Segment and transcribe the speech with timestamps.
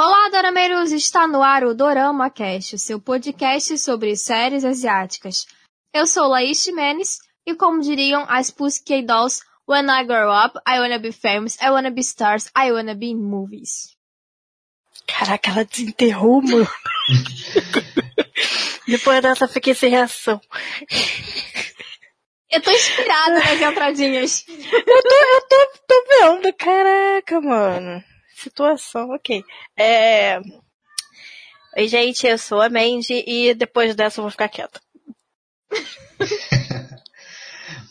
[0.00, 0.90] Olá, Dorameiros!
[0.90, 5.46] Está no ar o Dorama Cast, seu podcast sobre séries asiáticas.
[5.92, 10.80] Eu sou Laís Ximenes e, como diriam as Pussycat Dolls, When I grow up, I
[10.80, 13.96] wanna be famous, I wanna be stars, I wanna be in movies.
[15.06, 16.66] Caraca, ela desenterrou, mano.
[18.88, 20.40] Depois dessa, fiquei sem reação.
[22.50, 24.44] Eu tô inspirada nas entradinhas.
[24.48, 28.04] Eu tô, eu tô, tô vendo, caraca, mano.
[28.42, 29.44] Situação, ok.
[29.78, 30.40] É...
[31.76, 34.80] Oi, gente, eu sou a Mandy e depois dessa eu vou ficar quieta.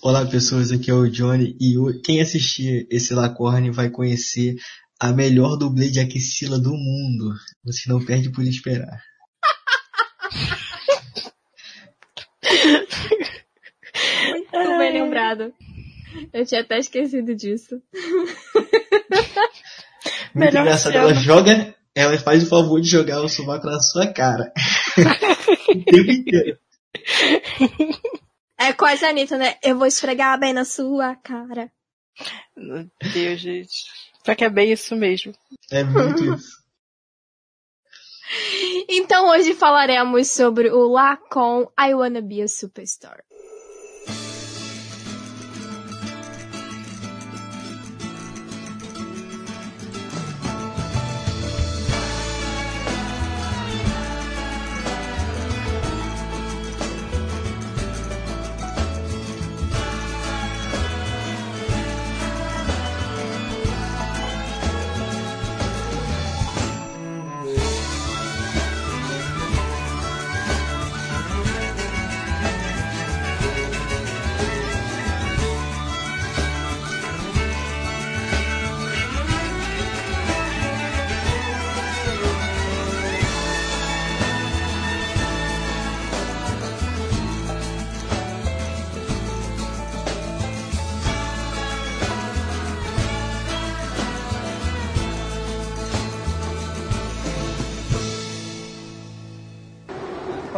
[0.03, 4.57] Olá pessoas, aqui é o Johnny e quem assistir esse Lacorne vai conhecer
[4.99, 7.34] a melhor dublê de Aquicila do mundo.
[7.63, 9.02] Você não perde por esperar.
[14.29, 15.54] Muito bem lembrado.
[16.34, 17.81] Eu tinha até esquecido disso.
[20.34, 24.08] Muito Melhor engraçado, ela joga, ela faz o favor de jogar o sovaco na sua
[24.08, 24.52] cara.
[25.70, 26.57] o tempo inteiro.
[28.57, 29.55] É quase a Anitta, né?
[29.63, 31.71] Eu vou esfregar bem na sua cara.
[32.55, 33.85] Meu Deus, gente.
[34.26, 35.34] Só que é bem isso mesmo.
[35.71, 36.62] É muito isso.
[38.87, 43.24] Então hoje falaremos sobre o Lacon I Wanna Be a Superstar.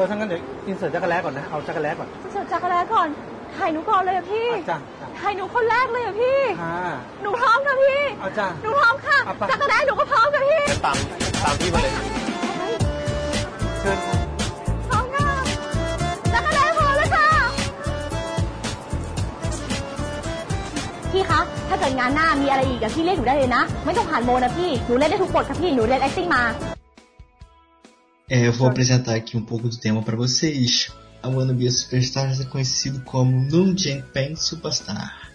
[0.04, 3.08] อทั้งนั้นเดี๋ยวอินเสิร์ตจักรแล้ก่อนนะ เอาจักรแล้ก่อนเสิร์ฟจักรแล้ก่อน
[3.58, 6.78] ถ่ายหนูก่อนเลยอะพี่ เอาจ้ะจ้ะถ่ายหนูคนแรกเลยอะพี่ค่ะ
[7.22, 10.98] หนูพร้อมค่ะพี่ เอาจ้ะหนูพร้อมค่ะ เอาไป จักรแล้หนูก็พร้อมค่ะพี่ ตาม
[11.44, 11.94] ตามพี่มาเลย
[13.80, 13.98] เชิญ
[14.90, 15.28] พร้อมค่ะ
[16.34, 17.28] จักรแล้พร้อมแล้วค่ะ
[21.12, 21.40] พี่คะ
[21.70, 26.44] ถ้าเกิดงานหน้ามีอะไรอีกอะพี่เรียกหนูได้เลยนะ ไม่ต้องผ่านโมนะพี่ หนูเล่นได้ทุกบทค่ะพี่ หนูเรียน acting มา
[28.34, 30.92] É, eu vou apresentar aqui um pouco do tema para vocês.
[31.22, 33.76] A Wannabe Superstar é conhecido como Noon
[34.12, 35.30] Pen Superstar.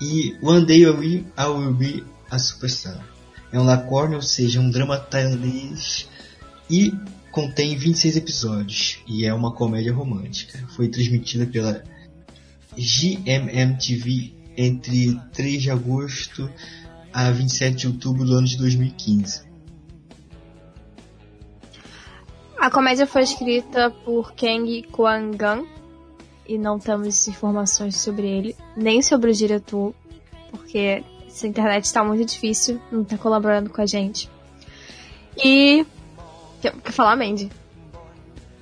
[0.00, 3.04] E One Day I Will, I Will Be a Superstar.
[3.50, 6.08] É um lacorne, ou seja, um drama tailandês
[6.70, 6.94] e
[7.32, 10.64] contém 26 episódios e é uma comédia romântica.
[10.76, 11.82] Foi transmitida pela
[12.78, 16.48] GMMTV entre 3 de agosto
[17.12, 19.49] a 27 de outubro do ano de 2015.
[22.60, 25.64] A comédia foi escrita por Kang Kwang-gan
[26.46, 29.94] e não temos informações sobre ele, nem sobre o diretor,
[30.50, 34.28] porque essa internet está muito difícil, não está colaborando com a gente.
[35.42, 35.86] E.
[36.60, 37.50] Quer, quer falar, Mandy?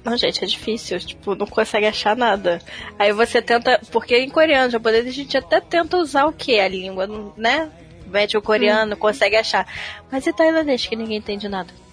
[0.05, 2.63] Não, gente, é difícil, tipo, não consegue achar nada.
[2.97, 6.61] Aí você tenta, porque em coreano, japonês, a gente até tenta usar o que?
[6.61, 7.69] A língua, né?
[8.07, 8.99] Mete o coreano, hum.
[8.99, 9.67] consegue achar.
[10.09, 11.88] Mas e tailandês, que ninguém entende nada?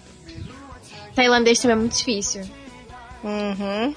[1.16, 2.42] Tailandês também é muito difícil.
[3.24, 3.94] Uhum.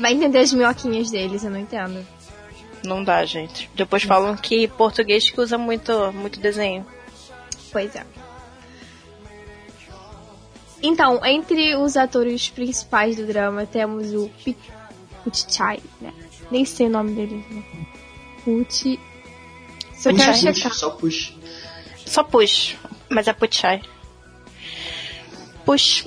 [0.00, 2.04] Vai entender as minhoquinhas deles, eu não entendo.
[2.82, 3.70] Não dá, gente.
[3.74, 6.86] Depois falam que português que usa muito, muito desenho.
[7.70, 8.04] Pois é.
[10.82, 14.30] Então, entre os atores principais do drama temos o
[15.22, 16.14] Puchai, né?
[16.50, 17.44] Nem sei o nome dele.
[17.50, 17.62] Né?
[18.42, 18.98] Puchi.
[19.94, 20.72] Só checar.
[20.72, 21.34] Só push.
[22.06, 22.76] Só push.
[23.10, 23.82] Mas é Puchai.
[25.64, 26.06] Push.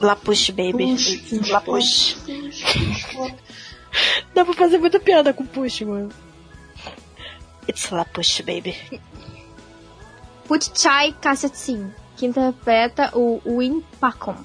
[0.00, 0.92] Lá push, baby.
[0.92, 2.16] Push, Lá push.
[4.34, 6.10] Dá pra fazer muita piada com push, mano.
[7.66, 9.00] It's La Push, baby.
[10.46, 14.36] Puchai Kassetsin, que interpreta o Win Pacom.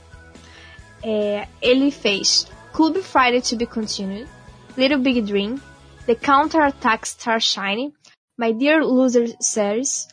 [1.04, 4.30] É, ele fez Club Friday to be Continued,
[4.78, 5.62] Little Big Dream,
[6.06, 7.94] The Counter Attack Starshine,
[8.38, 10.08] My Dear Loser Series,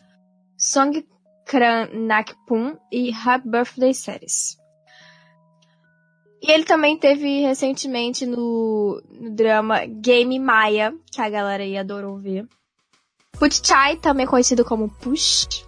[0.56, 1.04] Song
[1.46, 4.58] Kran Nakpum e Happy Birthday Series.
[6.42, 12.18] E ele também teve recentemente no, no drama Game Maya, que a galera aí adorou
[12.18, 12.46] ver.
[13.38, 15.64] Puchai, também conhecido como Push.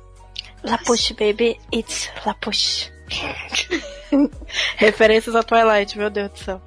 [0.64, 2.90] Lapush, baby, it's Lapush.
[4.76, 6.62] Referências a Twilight, meu Deus do céu.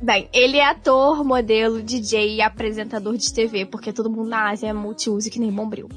[0.00, 4.68] Bem, ele é ator, modelo, DJ e apresentador de TV, porque todo mundo na Ásia
[4.68, 5.88] é multiuso que nem bombril.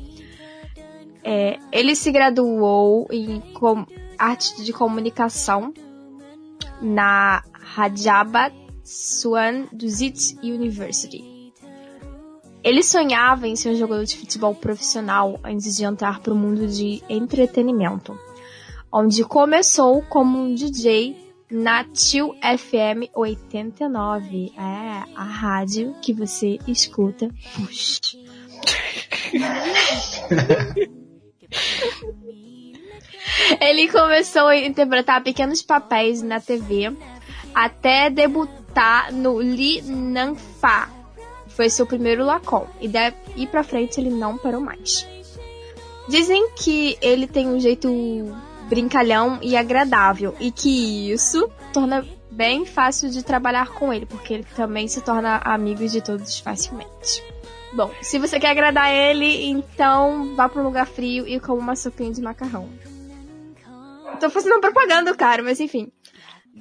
[1.31, 3.85] É, ele se graduou em com,
[4.17, 5.71] arte de comunicação
[6.81, 8.51] na Rajabat
[8.83, 11.53] Swan Dusit University.
[12.63, 16.65] Ele sonhava em ser um jogador de futebol profissional antes de entrar para o mundo
[16.65, 18.17] de entretenimento,
[18.91, 21.15] onde começou como um DJ
[21.51, 24.51] na Tio FM 89.
[24.57, 27.29] É, a rádio que você escuta.
[27.55, 28.17] Puxa.
[33.59, 36.91] Ele começou a interpretar pequenos papéis na TV
[37.53, 40.89] até debutar no Li Nang Fa.
[41.47, 43.13] Foi seu primeiro Lacon e daí
[43.49, 45.07] pra frente ele não parou mais.
[46.07, 47.89] Dizem que ele tem um jeito
[48.69, 54.45] brincalhão e agradável e que isso torna bem fácil de trabalhar com ele, porque ele
[54.55, 57.23] também se torna amigo de todos facilmente.
[57.73, 61.75] Bom, se você quer agradar ele, então vá para um lugar frio e coma uma
[61.75, 62.69] sopinha de macarrão.
[64.19, 65.91] Tô fazendo propaganda, cara, mas enfim.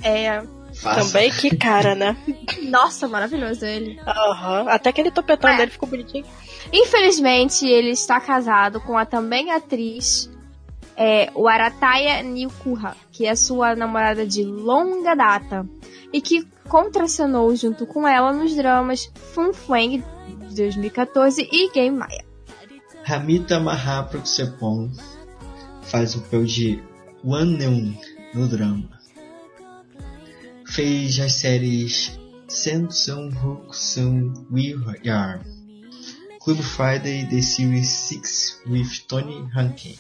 [0.02, 0.42] É.
[0.74, 1.00] Faça.
[1.12, 2.16] Também que cara, né?
[2.64, 3.98] Nossa, maravilhoso ele.
[4.06, 4.66] Aham.
[4.68, 5.56] Até aquele topetão É.
[5.56, 6.26] dele ficou bonitinho.
[6.72, 10.30] Infelizmente, ele está casado com a também atriz
[10.94, 15.66] é, Warataya Nikuha, que é sua namorada de longa data,
[16.12, 20.04] e que contracenou junto com ela nos dramas Fun Fang
[20.48, 22.24] de 2014 e Game Maya.
[23.04, 24.90] Ramita Mahapraksepon
[25.82, 26.82] faz o papel de
[27.24, 27.94] Wan Neun
[28.34, 28.98] no drama.
[30.66, 32.18] Fez as séries
[32.48, 34.74] Sen Sung Hook Sung We
[35.10, 35.40] Are,
[36.40, 39.96] Club Friday The Series 6 with Tony Hanken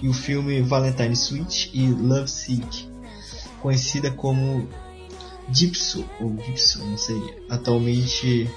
[0.00, 2.88] e o filme Valentine Suite e Love Sick,
[3.60, 4.68] conhecida como
[5.52, 7.20] Gipso ou Gipso, não sei.
[7.48, 8.48] Atualmente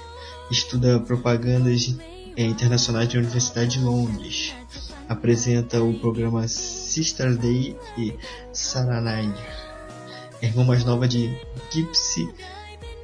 [0.52, 1.96] estuda propagandas
[2.36, 4.54] é, internacionais da Universidade de Londres.
[5.08, 8.14] Apresenta o programa Sister Day e
[8.52, 9.32] Saranai.
[10.40, 11.36] É irmã mais nova de
[11.70, 12.32] Gipsy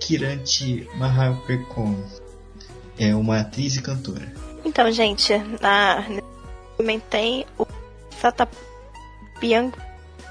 [0.00, 1.96] Kiranti Mahaprekon.
[2.98, 4.32] É uma atriz e cantora.
[4.64, 6.04] Então, gente, na
[6.76, 7.66] também tem o
[8.20, 9.72] Satapiang,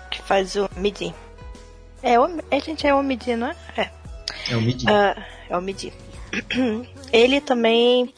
[0.10, 1.14] que faz o Midi.
[2.02, 3.56] É, o, a gente é o Midi, não é?
[3.76, 3.92] É.
[4.50, 4.86] É o Midi.
[4.90, 5.16] Ah,
[5.50, 5.92] é o Midi.
[7.12, 8.14] Ele também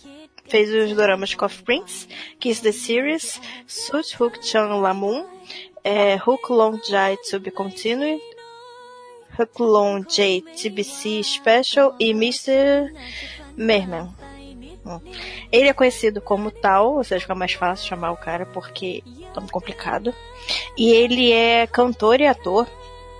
[0.48, 2.08] fez os doramas Coffee Prince,
[2.40, 5.26] Kiss the Series, Sut Hook Chan Lamun,
[5.84, 8.22] é, Hook Long Jai To Be Continued,
[9.40, 12.94] Hook Long J TBC Special e Mr.
[13.56, 14.10] Merman.
[15.52, 19.40] Ele é conhecido como tal, ou seja, fica mais fácil chamar o cara porque é
[19.40, 20.14] muito complicado.
[20.76, 22.68] E ele é cantor e ator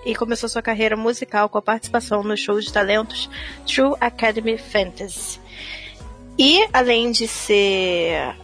[0.06, 3.30] e começou sua carreira musical com a participação nos shows de talentos
[3.66, 5.40] True Academy Fantasy.
[6.38, 8.36] E além de ser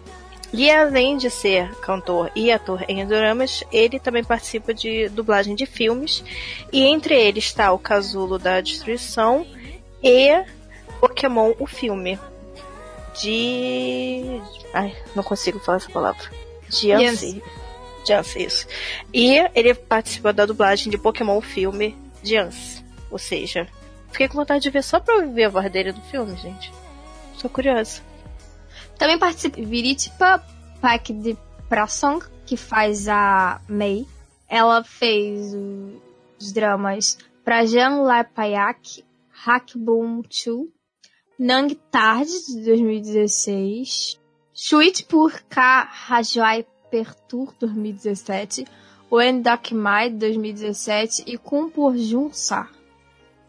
[0.54, 5.66] e além de ser cantor e ator em dramas, ele também participa de dublagem de
[5.66, 6.24] filmes.
[6.72, 9.46] E entre eles está o Casulo da Destruição
[10.04, 10.44] e
[11.00, 12.20] Pokémon o filme
[13.22, 14.40] de
[14.74, 16.24] ai, não consigo falar essa palavra.
[16.70, 17.42] Jancy.
[18.06, 18.68] Jancy, isso.
[19.14, 22.84] E ele participa da dublagem de Pokémon filme Jancy.
[23.12, 23.68] Ou seja,
[24.12, 26.72] fiquei com vontade de ver só pra ouvir a voz dele do filme, gente.
[27.42, 28.02] Tô curiosa.
[28.98, 30.44] Também participa Viritpa
[30.82, 31.38] Pak de
[31.68, 34.08] Prasong, que faz a Mei.
[34.48, 35.54] Ela fez
[36.40, 39.04] os dramas Prajan Lapayak,
[39.46, 40.68] Hakboom 2,
[41.38, 44.20] Nang Tard, de 2016,
[44.52, 46.66] Shuit por K Rajwai
[46.96, 48.66] Pertur, 2017,
[49.12, 52.72] Wen Mai, 2017 e Kun por Junsar.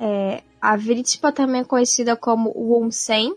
[0.01, 3.37] É, a Viritpa também é conhecida como Wonsen,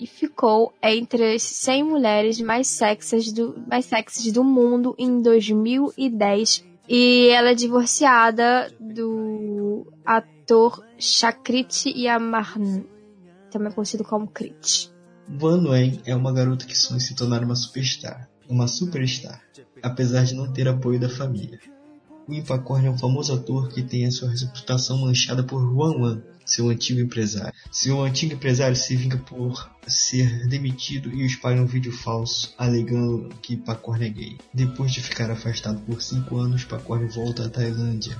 [0.00, 6.64] e ficou entre as 100 mulheres mais sexys do, mais sexys do mundo em 2010.
[6.88, 12.84] E ela é divorciada do ator Shakrit Yamarn,
[13.52, 14.90] também conhecido como Krit.
[15.28, 19.40] Van Wen é uma garota que sonha se tornar uma superstar, uma superstar,
[19.82, 21.58] apesar de não ter apoio da família.
[22.28, 26.22] O Impacorn é um famoso ator que tem a sua reputação manchada por Wan Wan,
[26.44, 27.52] seu antigo empresário.
[27.70, 33.56] Seu antigo empresário se vinga por ser demitido e espalha um vídeo falso alegando que
[33.56, 34.38] Pacorn é gay.
[34.52, 38.16] Depois de ficar afastado por 5 anos, Pacorn volta à Tailândia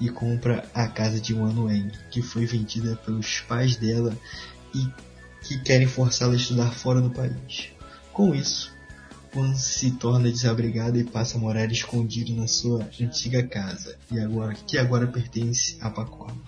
[0.00, 4.16] e compra a casa de Wan Wen, que foi vendida pelos pais dela
[4.74, 4.88] e
[5.46, 7.68] que querem forçá-la a estudar fora do país.
[8.12, 8.75] Com isso,
[9.54, 14.78] Se torna desabrigado e passa a morar escondido na sua antiga casa, e agora, que
[14.78, 16.38] agora pertence a Pacorn.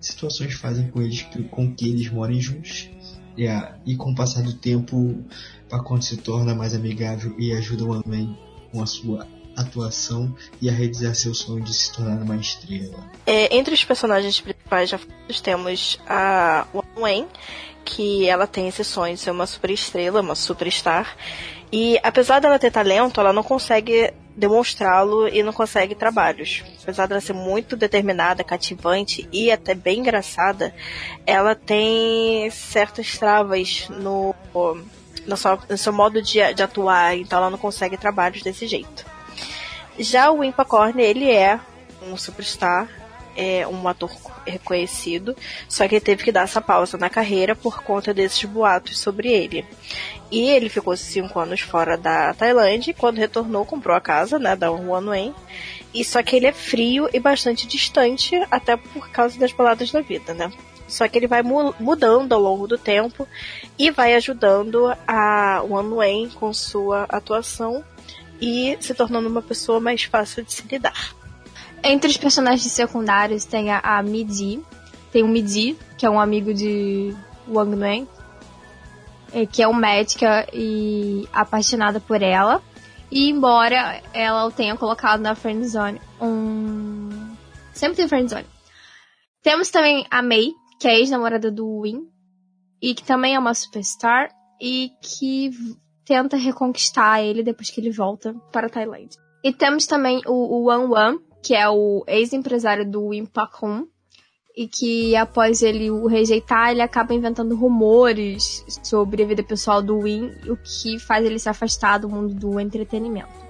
[0.00, 2.88] Situações fazem com, eles, com que eles morem juntos,
[3.36, 5.24] e, a, e com o passar do tempo,
[5.68, 8.38] Pacorn se torna mais amigável e ajuda o Amen
[8.72, 13.04] com a sua atuação e a realizar seu sonho de se tornar uma estrela.
[13.26, 14.98] É, entre os personagens principais já
[15.42, 17.28] temos a Wayne,
[17.84, 21.16] que ela tem esse sonho de ser uma super estrela, uma superstar.
[21.72, 26.64] E apesar dela ter talento, ela não consegue demonstrá-lo e não consegue trabalhos.
[26.82, 30.74] Apesar dela ser muito determinada, cativante e até bem engraçada,
[31.26, 34.34] ela tem certas travas no,
[35.26, 39.04] no, seu, no seu modo de, de atuar, então ela não consegue trabalhos desse jeito.
[39.98, 41.60] Já o Impacorn, ele é
[42.02, 42.88] um superstar,
[43.36, 44.10] é um ator
[44.46, 45.36] reconhecido,
[45.68, 49.28] só que ele teve que dar essa pausa na carreira por conta desses boatos sobre
[49.30, 49.64] ele.
[50.30, 54.54] E ele ficou cinco anos fora da Tailândia, e quando retornou comprou a casa, né,
[54.54, 55.34] da One
[55.92, 60.00] e só que ele é frio e bastante distante, até por causa das baladas da
[60.00, 60.50] vida, né.
[60.86, 63.26] Só que ele vai mu mudando ao longo do tempo
[63.78, 67.84] e vai ajudando a One com sua atuação
[68.40, 71.19] e se tornando uma pessoa mais fácil de se lidar.
[71.82, 74.62] Entre os personagens secundários tem a, a Midi.
[75.12, 77.14] Tem o Midi, que é um amigo de
[77.48, 78.08] Wang Nuen,
[79.32, 82.62] é, que é um médica e apaixonada por ela.
[83.10, 87.34] E embora ela tenha colocado na friendzone, um...
[87.72, 88.46] sempre tem friendzone.
[89.42, 92.06] Temos também a Mei, que é ex-namorada do Win,
[92.80, 95.50] e que também é uma superstar, e que
[96.04, 99.20] tenta reconquistar ele depois que ele volta para a Tailândia.
[99.42, 103.86] E temos também o, o Wan Wan, que é o ex-empresário do Impacon,
[104.56, 110.00] e que após ele o rejeitar, ele acaba inventando rumores sobre a vida pessoal do
[110.00, 113.48] Win, o que faz ele se afastar do mundo do entretenimento.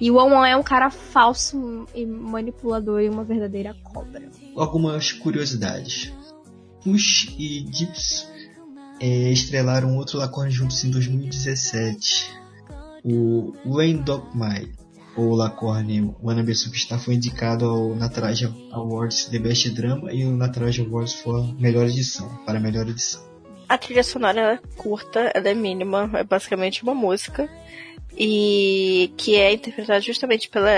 [0.00, 4.28] E o One é um cara falso e manipulador e uma verdadeira cobra.
[4.56, 6.12] Algumas curiosidades.
[6.82, 8.26] Push e Gibbs
[8.98, 12.30] é, estrelaram outro Lacorne juntos em 2017.
[13.04, 14.70] O Wayne Dogmai
[15.16, 20.80] o Lacorne Wannabe Superstar foi indicado ao Nataraj Awards The Best Drama e o Nataraj
[20.80, 23.28] Awards for melhor edição, para melhor edição.
[23.68, 27.48] A trilha sonora é curta, ela é mínima, é basicamente uma música
[28.18, 30.70] e que é interpretada justamente pela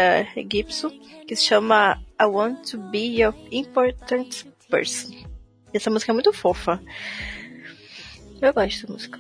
[0.51, 0.91] Gibson,
[1.27, 5.15] que se chama I Want to Be Your Important Person.
[5.73, 6.81] Essa música é muito fofa.
[8.41, 9.19] Eu gosto da música.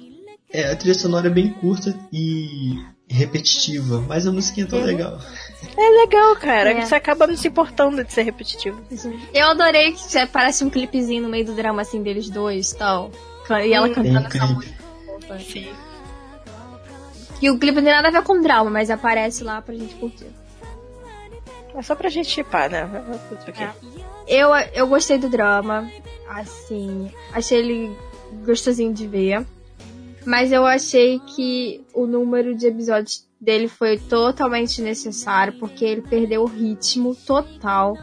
[0.52, 2.76] É, a trilha sonora é bem curta e
[3.09, 5.18] repetitiva, mas a musiquinha é tão legal.
[5.76, 6.71] É legal, cara.
[6.71, 6.85] É.
[6.85, 8.80] Você acaba não se importando de ser repetitivo.
[9.32, 13.11] Eu adorei que parece um clipezinho no meio do drama assim deles dois tal.
[13.64, 14.75] E ela cantando essa música.
[15.40, 15.68] Sim.
[17.40, 19.94] E o clipe não tem nada a ver com drama, mas aparece lá pra gente
[19.97, 20.28] curtir.
[21.75, 22.88] É só pra gente chipar, né?
[23.59, 23.71] É.
[24.28, 25.90] Eu, eu gostei do drama.
[26.28, 27.97] Assim, achei ele
[28.44, 29.44] gostosinho de ver.
[30.24, 36.42] Mas eu achei que o número de episódios dele foi totalmente necessário, porque ele perdeu
[36.42, 37.98] o ritmo total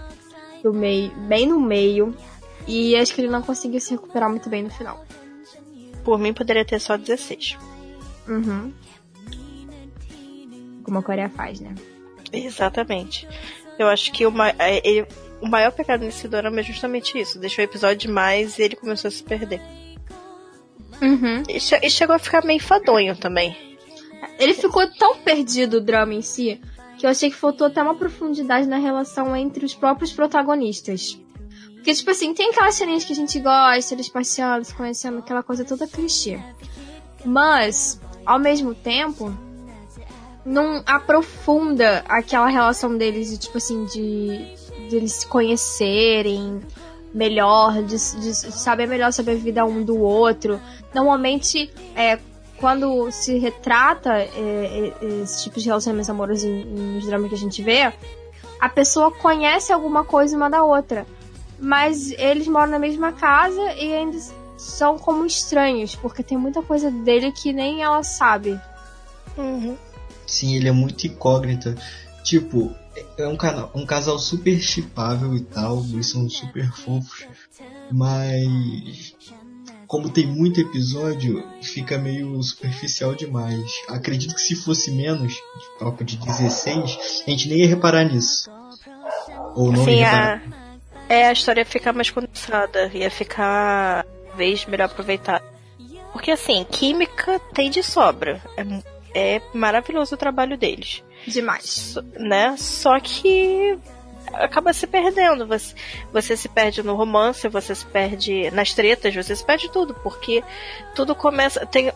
[0.61, 2.15] do meio, bem no meio.
[2.67, 5.05] E acho que ele não conseguiu se recuperar muito bem no final.
[6.03, 7.57] Por mim, poderia ter só 16.
[8.27, 8.73] Uhum.
[10.83, 11.73] Como a Coreia faz, né?
[12.31, 13.27] Exatamente.
[13.77, 15.07] Eu acho que o, é, ele,
[15.41, 17.39] o maior pecado nesse drama é justamente isso.
[17.39, 19.61] Deixou o episódio demais e ele começou a se perder.
[21.01, 21.43] Uhum.
[21.47, 23.55] E, e, chegou a ficar meio fadonho também.
[24.37, 26.59] Ele ficou tão perdido o drama em si
[26.97, 31.17] que eu achei que faltou até uma profundidade na relação entre os próprios protagonistas.
[31.75, 35.41] Porque, tipo assim, tem aquelas ceninhas que a gente gosta, eles passeando, se conhecendo, aquela
[35.41, 36.37] coisa toda clichê.
[37.23, 39.33] Mas, ao mesmo tempo,
[40.45, 46.59] não aprofunda aquela relação deles, tipo assim, de, de eles se conhecerem,
[47.13, 50.59] melhor, de, de, saber melhor sobre a vida um do outro.
[50.93, 52.19] Normalmente, é,
[52.57, 54.27] quando se retrata é,
[55.01, 57.91] é, esse tipo de relacionamentos amorosos nos dramas que a gente vê,
[58.59, 61.05] a pessoa conhece alguma coisa uma da outra.
[61.57, 64.17] Mas eles moram na mesma casa e ainda
[64.57, 68.59] são como estranhos, porque tem muita coisa dele que nem ela sabe.
[69.37, 69.77] Uhum.
[70.27, 71.75] Sim, ele é muito incógnito.
[72.23, 72.73] Tipo,
[73.17, 77.27] é um, canal, um casal super chipável e tal, eles são super fofos,
[77.91, 79.15] mas
[79.89, 83.71] como tem muito episódio, fica meio superficial demais.
[83.89, 85.41] Acredito que se fosse menos,
[85.79, 88.51] papo de 16, a gente nem ia reparar nisso.
[89.55, 90.43] Ou não Sim, ia reparar.
[91.09, 95.43] A, é, a história ia ficar mais condensada, ia ficar vez melhor aproveitada.
[96.13, 98.41] Porque assim, química tem de sobra.
[98.55, 98.63] É
[99.13, 101.03] é maravilhoso o trabalho deles.
[101.27, 101.97] Demais.
[102.17, 102.55] Né?
[102.57, 103.77] Só que
[104.33, 105.45] acaba se perdendo.
[105.47, 105.75] Você,
[106.11, 110.43] você se perde no romance, você se perde nas tretas, você se perde tudo, porque
[110.95, 111.65] tudo começa.
[111.65, 111.91] Tem,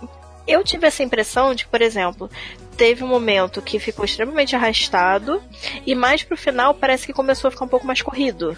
[0.47, 2.29] eu tive essa impressão de, por exemplo,
[2.75, 5.41] teve um momento que ficou extremamente arrastado
[5.85, 8.57] e mais pro final parece que começou a ficar um pouco mais corrido.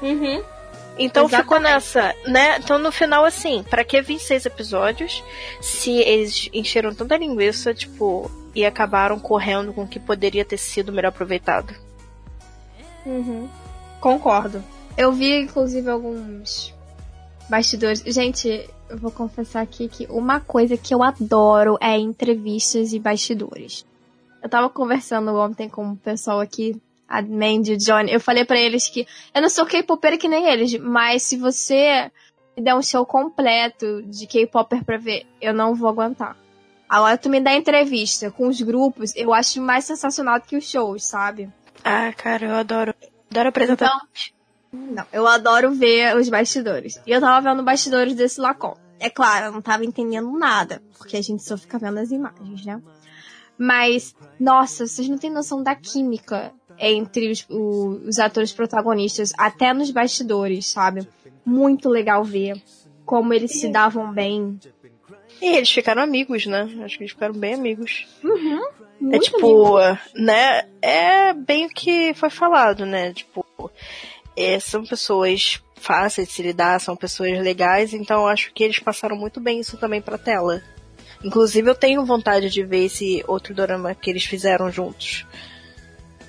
[0.00, 0.42] Uhum.
[0.98, 1.42] Então Exatamente.
[1.42, 2.58] ficou nessa, né?
[2.58, 5.22] Então no final, assim, pra que 26 episódios
[5.60, 10.90] se eles encheram tanta linguiça, tipo, e acabaram correndo com o que poderia ter sido
[10.90, 11.74] melhor aproveitado?
[13.04, 13.48] Uhum.
[14.00, 14.64] Concordo.
[14.96, 16.74] Eu vi, inclusive, alguns
[17.48, 18.02] bastidores.
[18.06, 23.84] Gente, eu vou confessar aqui que uma coisa que eu adoro é entrevistas e bastidores.
[24.42, 28.12] Eu tava conversando ontem com o pessoal aqui, a Mandy e o Johnny.
[28.12, 32.10] Eu falei pra eles que eu não sou K-popera que nem eles, mas se você
[32.56, 36.36] me der um show completo de K-popper pra ver, eu não vou aguentar.
[36.88, 40.68] Agora, tu me dá entrevista com os grupos, eu acho mais sensacional do que os
[40.68, 41.50] shows, sabe?
[41.84, 42.94] Ah, cara, eu adoro.
[43.30, 43.86] Adoro apresentar.
[43.86, 44.00] Então,
[44.72, 47.00] não, eu adoro ver os bastidores.
[47.06, 48.76] E eu tava vendo bastidores desse Lacon.
[48.98, 52.64] É claro, eu não tava entendendo nada, porque a gente só fica vendo as imagens,
[52.64, 52.80] né?
[53.58, 59.72] Mas, nossa, vocês não têm noção da química entre os, o- os atores protagonistas, até
[59.72, 61.06] nos bastidores, sabe?
[61.44, 62.60] Muito legal ver
[63.04, 64.58] como eles se davam bem.
[65.40, 66.62] E eles ficaram amigos, né?
[66.82, 68.06] Acho que eles ficaram bem amigos.
[68.24, 68.28] É
[69.04, 69.76] Muito tipo,
[70.14, 70.66] né?
[70.80, 73.12] É bem o que foi falado, né?
[73.12, 73.44] Tipo,
[74.34, 79.14] é, são pessoas fáceis de se lidar, são pessoas legais, então acho que eles passaram
[79.16, 80.62] muito bem isso também pra tela.
[81.22, 85.26] Inclusive eu tenho vontade de ver esse outro drama que eles fizeram juntos.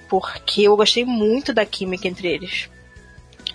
[0.09, 2.69] Porque eu gostei muito da química entre eles.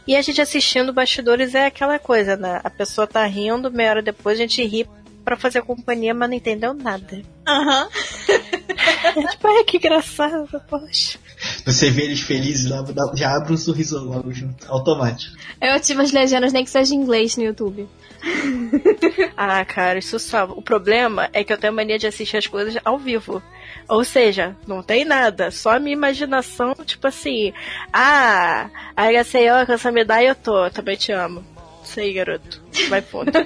[0.07, 2.61] E a gente assistindo bastidores é aquela coisa, né?
[2.65, 4.89] A pessoa tá rindo, meia hora depois a gente ri
[5.25, 7.23] pra fazer companhia, mas não entendeu nada.
[7.47, 7.89] Aham.
[9.31, 11.19] tipo, ai, que engraçado, poxa.
[11.65, 15.37] Você vê eles felizes lá, já abre um sorriso logo junto, automático.
[15.61, 17.89] Eu ativo as legendas, nem que seja em inglês no YouTube.
[19.37, 20.53] Ah, cara, isso salva.
[20.53, 23.43] O problema é que eu tenho mania de assistir as coisas ao vivo.
[23.89, 27.53] Ou seja, não tem nada, só a minha imaginação, tipo assim,
[27.93, 31.45] ah, aí sei eu, que essa me dá e eu tô, também te amo.
[31.85, 32.63] Sei, garoto.
[32.89, 33.33] Vai fundo.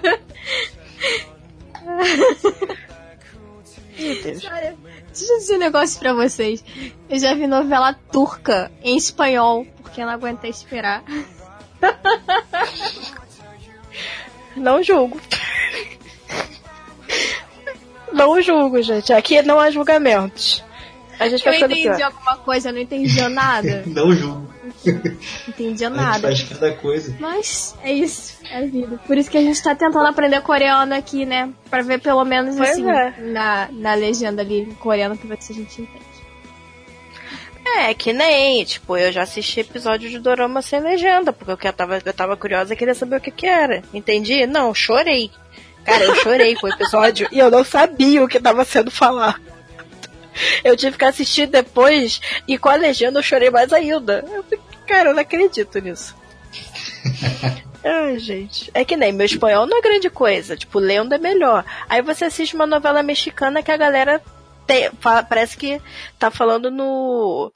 [3.96, 6.62] Deixa eu dizer um negócio pra vocês.
[7.08, 11.02] Eu já vi novela turca em espanhol, porque eu não aguentei esperar.
[14.56, 15.20] Não julgo.
[18.16, 19.12] Não julgo, gente.
[19.12, 20.64] Aqui não há julgamentos.
[21.18, 22.06] A gente Eu vai ficando entendi pior.
[22.06, 23.82] alguma coisa, eu não entendia nada.
[23.86, 24.46] Não julgo.
[24.84, 24.94] Não
[25.48, 26.20] entendia A gente nada.
[26.20, 27.16] faz cada coisa.
[27.18, 29.00] Mas é isso, é a vida.
[29.06, 31.48] Por isso que a gente tá tentando aprender coreano aqui, né?
[31.70, 33.14] Pra ver pelo menos Pois assim, é.
[33.20, 36.04] na, na legenda ali em coreano, pra ver se a gente entende.
[37.78, 41.98] É, que nem, tipo, eu já assisti episódio de Dorama sem legenda, porque eu tava,
[42.04, 43.82] eu tava curiosa e queria saber o que que era.
[43.92, 44.46] Entendi?
[44.46, 45.30] Não, chorei.
[45.86, 49.40] Cara, eu chorei com o episódio e eu não sabia o que tava sendo falado.
[50.62, 54.22] Eu tive que assistir depois e com a legenda eu chorei mais ainda.
[54.30, 56.14] Eu fiquei, cara, eu não acredito nisso.
[57.84, 58.70] Ai, gente.
[58.74, 60.56] É que nem meu espanhol não é grande coisa.
[60.56, 61.64] Tipo, lendo é melhor.
[61.88, 64.20] Aí você assiste uma novela mexicana que a galera
[64.66, 65.80] tem- fa- parece que
[66.18, 67.52] tá falando no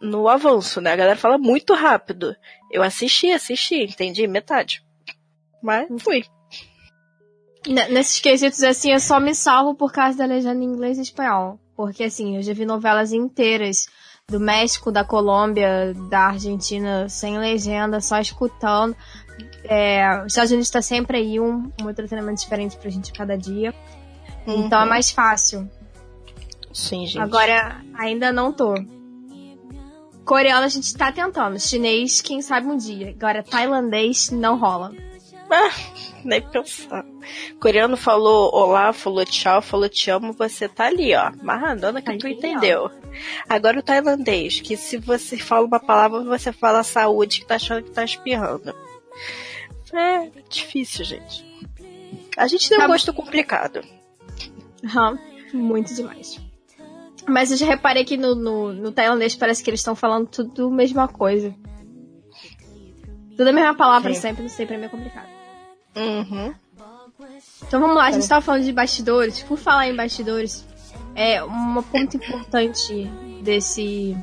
[0.00, 0.92] no avanço, né?
[0.92, 2.34] A galera fala muito rápido.
[2.70, 4.82] Eu assisti, assisti, entendi metade.
[5.62, 6.24] Mas fui.
[7.66, 11.02] N- Nesses quesitos, assim, eu só me salvo por causa da legenda em inglês e
[11.02, 11.58] espanhol.
[11.76, 13.86] Porque, assim, eu já vi novelas inteiras
[14.28, 18.94] do México, da Colômbia, da Argentina, sem legenda, só escutando.
[19.64, 23.74] É, os Estados Unidos tá sempre aí um, um entretenimento diferente pra gente cada dia.
[24.46, 24.88] Então é Uhum.
[24.88, 25.68] mais fácil.
[26.72, 27.18] Sim, gente.
[27.20, 28.74] Agora, ainda não tô.
[30.24, 31.58] Coreano a gente tá tentando.
[31.60, 33.10] Chinês, quem sabe um dia.
[33.10, 34.92] Agora, tailandês não rola.
[35.56, 35.70] Ah,
[36.24, 37.04] nem pensar.
[37.60, 41.30] Coreano falou olá, falou tchau, falou te amo, você tá ali, ó.
[41.42, 42.90] Marrandona que Tá tu entendeu.
[43.48, 47.84] Agora o tailandês, que se você fala uma palavra, você fala saúde, que tá achando
[47.84, 48.74] que tá espirrando.
[49.92, 51.46] É difícil, gente.
[52.36, 53.80] A gente tem um Tá gosto complicado.
[54.84, 55.16] Aham,
[55.52, 56.40] muito demais.
[57.28, 60.66] Mas eu já reparei que no, no, no tailandês parece que eles estão falando tudo
[60.66, 61.54] a mesma coisa.
[63.36, 64.20] Tudo a mesma palavra Sim.
[64.20, 65.33] sempre, não sei, pra mim é complicado.
[65.96, 66.54] Uhum.
[67.66, 69.42] Então vamos lá, a gente tava falando de bastidores.
[69.42, 70.66] Por falar em bastidores,
[71.14, 73.04] é uma ponto importante
[73.42, 74.16] desse,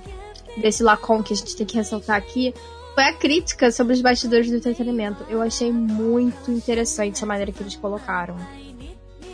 [0.58, 2.54] desse Lacon que a gente tem que ressaltar aqui
[2.94, 5.26] foi a crítica sobre os bastidores do entretenimento.
[5.30, 8.36] Eu achei muito interessante a maneira que eles colocaram.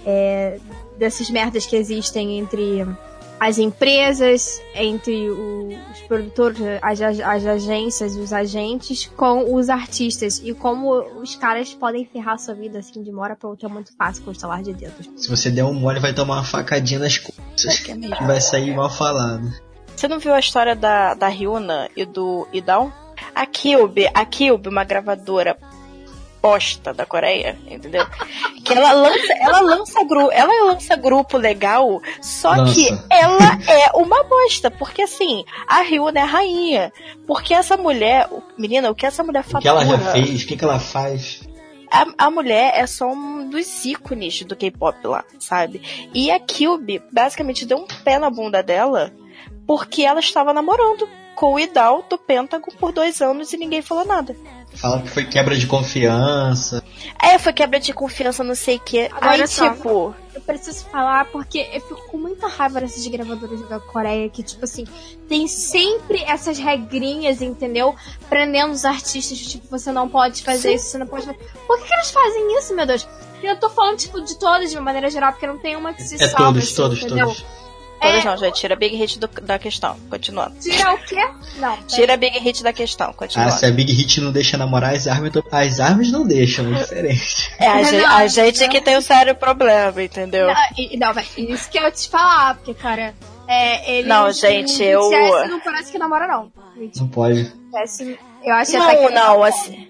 [0.06, 0.58] é,
[0.98, 2.86] dessas merdas que existem entre
[3.40, 10.42] as empresas, entre os produtores, as, as- as agências, os agentes, com os artistas.
[10.44, 13.72] E como os caras podem ferrar sua vida assim de uma hora pra outra é
[13.72, 15.10] muito fácil com o estalar de dedos.
[15.18, 17.88] Se você der um mole, vai tomar uma facadinha nas costas.
[17.90, 18.16] É mesmo.
[18.28, 19.48] Vai sair mal falado.
[19.96, 22.92] Você não viu a história da, da Ryuna e do Idal?
[23.34, 25.58] A Cube, a Cube, uma gravadora
[26.42, 28.06] bosta da Coreia, entendeu?
[28.64, 32.74] Que ela lança, ela lança grupo, ela lança grupo legal, só Lança.
[32.74, 36.94] que ela é uma bosta, porque assim, a Ryuna é a rainha,
[37.26, 39.62] porque essa mulher, menina, o que essa mulher O fatura?
[39.62, 41.42] que ela já fez, o que, que ela faz.
[41.92, 45.82] A, a mulher é só um dos ícones do K-pop lá, sabe?
[46.14, 49.14] E a Cube basicamente deu um pé na bunda dela
[49.66, 54.06] porque ela estava namorando com o Idal do Pentagon por dois anos e ninguém falou
[54.06, 54.36] nada.
[54.80, 56.84] Fala que foi quebra de confiança.
[57.22, 59.06] É, foi quebra de confiança, não sei o que.
[59.08, 59.70] Agora Aí, só.
[59.74, 64.44] tipo, Eu preciso falar porque eu fico com muita raiva dessas gravadoras da Coreia que,
[64.44, 64.86] tipo assim,
[65.28, 67.96] tem sempre essas regrinhas, entendeu?
[68.30, 70.76] Prendendo os artistas, tipo, você não pode fazer Sim.
[70.76, 71.40] isso, você não pode fazer.
[71.66, 73.08] Por que, que eles fazem isso, meu Deus?
[73.42, 76.04] Eu tô falando, tipo, de todas de uma maneira geral, porque não tem uma que
[76.04, 77.28] se É salva, todos, assim, todos, entendeu?
[77.28, 77.46] todos.
[78.02, 78.24] Todas É.
[78.26, 78.56] não, gente.
[78.60, 79.98] Tira Big Hit do- da questão.
[80.10, 80.56] Continuando.
[80.60, 81.28] Tira o quê?
[81.58, 81.78] Não.
[81.88, 83.10] Tira Big Hit da questão.
[83.10, 83.52] Ah, Continuando.
[83.54, 86.80] se a Big Hit não deixa namorar as armas, então- as armas não deixam, é
[86.80, 87.52] diferente.
[87.60, 88.70] É, a, gente, Não, a gente não.
[88.70, 90.48] que tem um sério problema, entendeu?
[90.48, 93.14] Não, não, isso que eu ia te falar, porque, cara,
[93.48, 94.08] é, eles.
[94.08, 96.52] Não, gente, o eu- não parece que namora, não.
[96.98, 97.52] Não pode.
[98.44, 99.04] Eu acho até que.
[99.10, 99.88] Não, não, assim.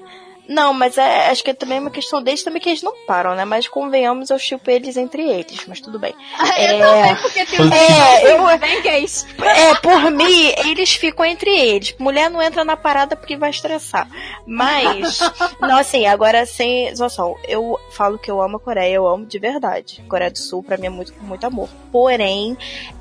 [0.47, 3.35] Não, mas é, acho que é também uma questão deles também que eles não param,
[3.35, 3.43] né?
[3.45, 6.13] Mas convenhamos, eu chupo eles entre eles, mas tudo bem.
[6.57, 9.25] Eu também, porque tem um É, eu- bem gays.
[9.41, 11.95] É, por mim, eles ficam entre eles.
[11.99, 14.07] Mulher não entra na parada porque vai estressar.
[14.45, 15.19] Mas,
[15.61, 19.37] não, assim, agora sem zoação, eu falo que eu amo a Coreia, eu amo de
[19.39, 20.03] verdade.
[20.09, 21.69] Coreia do Sul, pra mim, é muito, com muito amor.
[21.91, 22.57] Porém,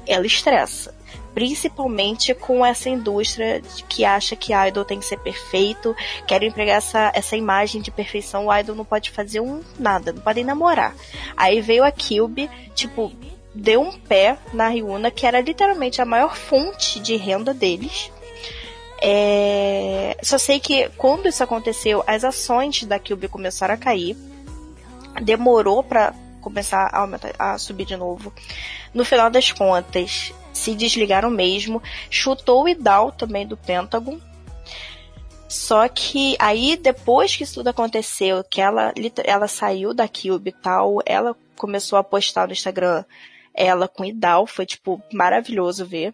[0.07, 0.95] ela estressa.
[1.37, 5.94] Principalmente com essa indústria que acha que idol tem que ser perfeito,
[6.27, 10.22] querem empregar essa, essa imagem de perfeição, o idol não pode fazer um nada, não
[10.22, 10.96] podem namorar.
[11.37, 13.12] Aí veio a Cube, tipo,
[13.55, 18.11] deu um pé na Ryuna, que era literalmente a maior fonte de renda deles.
[19.03, 24.16] É, Só sei que quando isso aconteceu, as ações da Cube começaram a cair.
[25.22, 28.33] Demorou pra começar a, aumentar, a subir de novo.
[28.94, 31.83] No final das contas, se desligaram mesmo.
[32.11, 34.19] Chutou o Idal também do Pentagon.
[35.49, 38.92] Só que aí, depois que isso tudo aconteceu, que ela,
[39.25, 43.05] ela saiu da Cube e tal, ela começou a postar no Instagram
[43.55, 46.12] ela com Idal, foi tipo maravilhoso ver.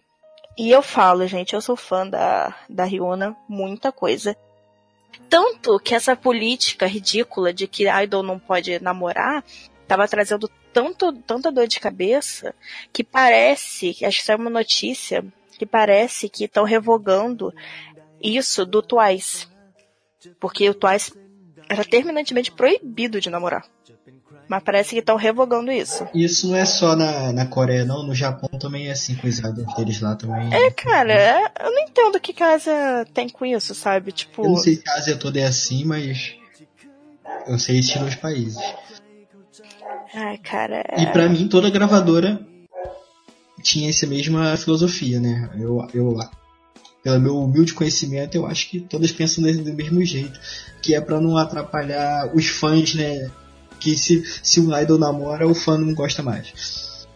[0.57, 4.37] E eu falo, gente, eu sou fã da, da Riona, muita coisa.
[5.29, 9.43] Tanto que essa política ridícula de que idol não pode namorar
[9.87, 12.53] tava trazendo tanto, tanta dor de cabeça
[12.91, 15.23] que parece, acho que saiu uma notícia,
[15.57, 17.53] que parece que estão revogando
[18.21, 19.47] isso do Twice.
[20.39, 21.13] Porque o Twice
[21.69, 23.65] era terminantemente proibido de namorar.
[24.47, 26.07] Mas parece que estão revogando isso.
[26.13, 28.03] Isso não é só na, na Coreia, não.
[28.03, 30.53] No Japão também é assim, coisa deles lá também.
[30.53, 34.11] É, cara, eu não entendo o que que a Ásia tem com isso, sabe?
[34.11, 34.43] Tipo.
[34.43, 36.35] Eu não sei se a Ásia toda é assim, mas.
[37.47, 38.61] Eu sei nos países.
[40.13, 40.83] Ai, cara.
[40.89, 42.39] é- E pra mim, toda gravadora
[43.61, 45.49] tinha essa mesma filosofia, né?
[45.55, 46.17] Eu, eu,
[47.03, 50.39] pelo meu humilde conhecimento, eu acho que todas pensam do mesmo jeito.
[50.81, 53.29] Que é pra não atrapalhar os fãs, né?
[53.79, 57.07] Que se, se um idol namora, o fã não gosta mais.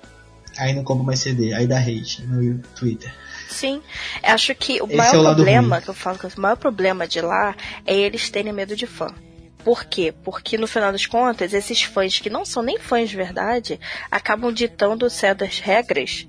[0.58, 3.14] Aí não compra mais CD, aí dá hate no Twitter.
[3.48, 3.82] Sim.
[4.24, 7.08] Acho que o Esse maior é o problema, que eu falo que o maior problema
[7.08, 7.56] de lá
[7.86, 9.08] é eles terem medo de fã.
[9.68, 10.14] Por quê?
[10.24, 13.78] Porque no final das contas, esses fãs que não são nem fãs de verdade,
[14.10, 16.26] acabam ditando certas regras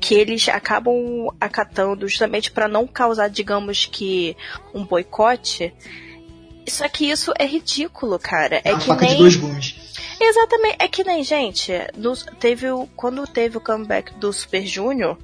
[0.00, 0.94] que eles acabam
[1.38, 4.34] acatando justamente para não causar, digamos que,
[4.72, 5.74] um boicote.
[6.66, 8.62] Só que isso é ridículo, cara.
[8.64, 9.10] É a que nem...
[9.10, 9.74] de dois gumes.
[10.18, 15.18] Exatamente, é que nem, gente, no- teve o, quando teve o comeback do Super Junior,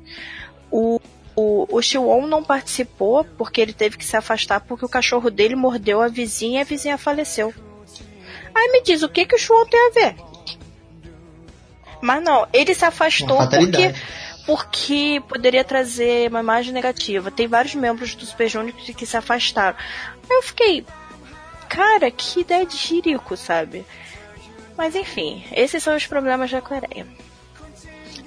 [0.70, 1.00] o,
[1.36, 6.00] o, o não participou porque ele teve que se afastar porque o cachorro dele mordeu
[6.00, 7.52] a vizinha e a vizinha faleceu.
[8.54, 10.16] Aí me diz, o que que o Shiwon tem a ver?
[12.00, 13.94] Mas não, ele se afastou porque,
[14.46, 17.30] porque poderia trazer uma imagem negativa.
[17.30, 19.76] Tem vários membros do Super Junior que, se afastaram.
[19.78, 20.86] Aí eu fiquei,
[21.68, 23.84] cara, que ideia de jirico, sabe?
[24.76, 27.06] Mas enfim, esses são os problemas da Coreia.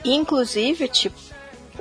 [0.03, 1.17] Inclusive, tipo,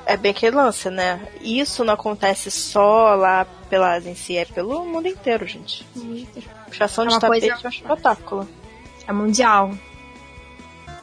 [0.05, 1.11] é bem que lance, né?
[1.41, 5.87] Isso não acontece só lá pela Ásia em si, é pelo mundo inteiro, gente.
[6.67, 8.43] Puxação É de uma tapete coisa- é um espetáculo.
[9.09, 9.65] É mundial.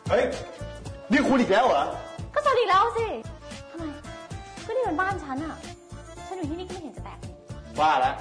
[0.10, 0.24] เฮ้ย
[1.12, 1.84] นี่คุณอีกแล้วเหรอ
[2.34, 3.08] ก็สวัสดีแล้วสิ
[3.70, 3.84] ทำไม
[4.66, 5.56] ก็นี่เป็นบ้านฉันอะ
[6.28, 7.34] ฉันอยู่ที่นี่ก็ไม่เห็นจะแปลกนี่
[7.82, 8.16] บ้าแล้ว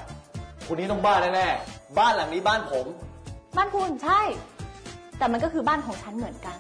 [0.67, 2.87] คุณนี้ต้องบ้าแน่ๆบ้านหลังนี้บ้านผม
[3.57, 4.21] บ้านคุณใช่
[5.19, 6.57] แต่มันก็คือบ้านของฉันเหมือนกัน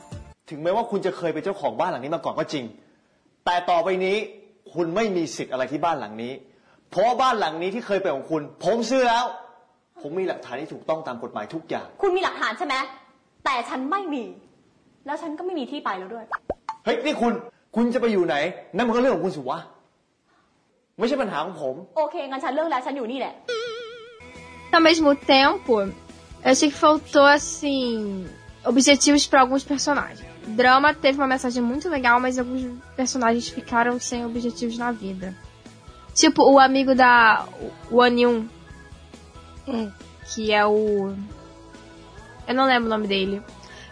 [0.50, 2.64] ถึงแม้ว่าคุณจะเคยเป็นเจ้าของบ้านหลังนี้มาก่อนก็จริง
[3.44, 4.16] แต่ต่อไปนี้
[4.74, 6.32] คุณไม่มีสิทธิ์อะไรที่บ้านหลังนี้
[6.90, 9.24] เพราะว่าบ้านหลังนี้ที่เคยเป็นของคุณ ผมซื้อแล้ว
[10.00, 12.74] ผมมีหลักฐานที่ถูกต้องตามกฎหมายทุกอย่าง คุณมีหลักฐานใช่ไหม
[13.44, 14.24] แต่ฉันไม่มี
[15.06, 16.24] แล้วฉันก็ไม่มีที่ไปแล้วด้วย
[16.84, 17.32] เฮ้ยนี่คุณ
[17.76, 18.36] คุณจะไปอยู่ไหน
[18.76, 19.58] นั่นมันก็เรื่องของคุณสิวะ
[20.98, 23.34] ไม่ใช่ปัญหาของผม โอเคงั้นฉันเลิกแล้วฉันอยู่นี่แหละ
[24.74, 25.92] Ao mesmo tempo, eu
[26.52, 28.26] achei que faltou, assim,
[28.70, 30.31] objetivos para alguns personagens.
[30.46, 35.34] Drama teve uma mensagem muito legal, mas alguns personagens ficaram sem objetivos na vida.
[36.14, 37.46] Tipo, o amigo da
[37.90, 38.48] Wan Yun,
[40.34, 41.14] que é o.
[42.46, 43.42] Eu não lembro o nome dele.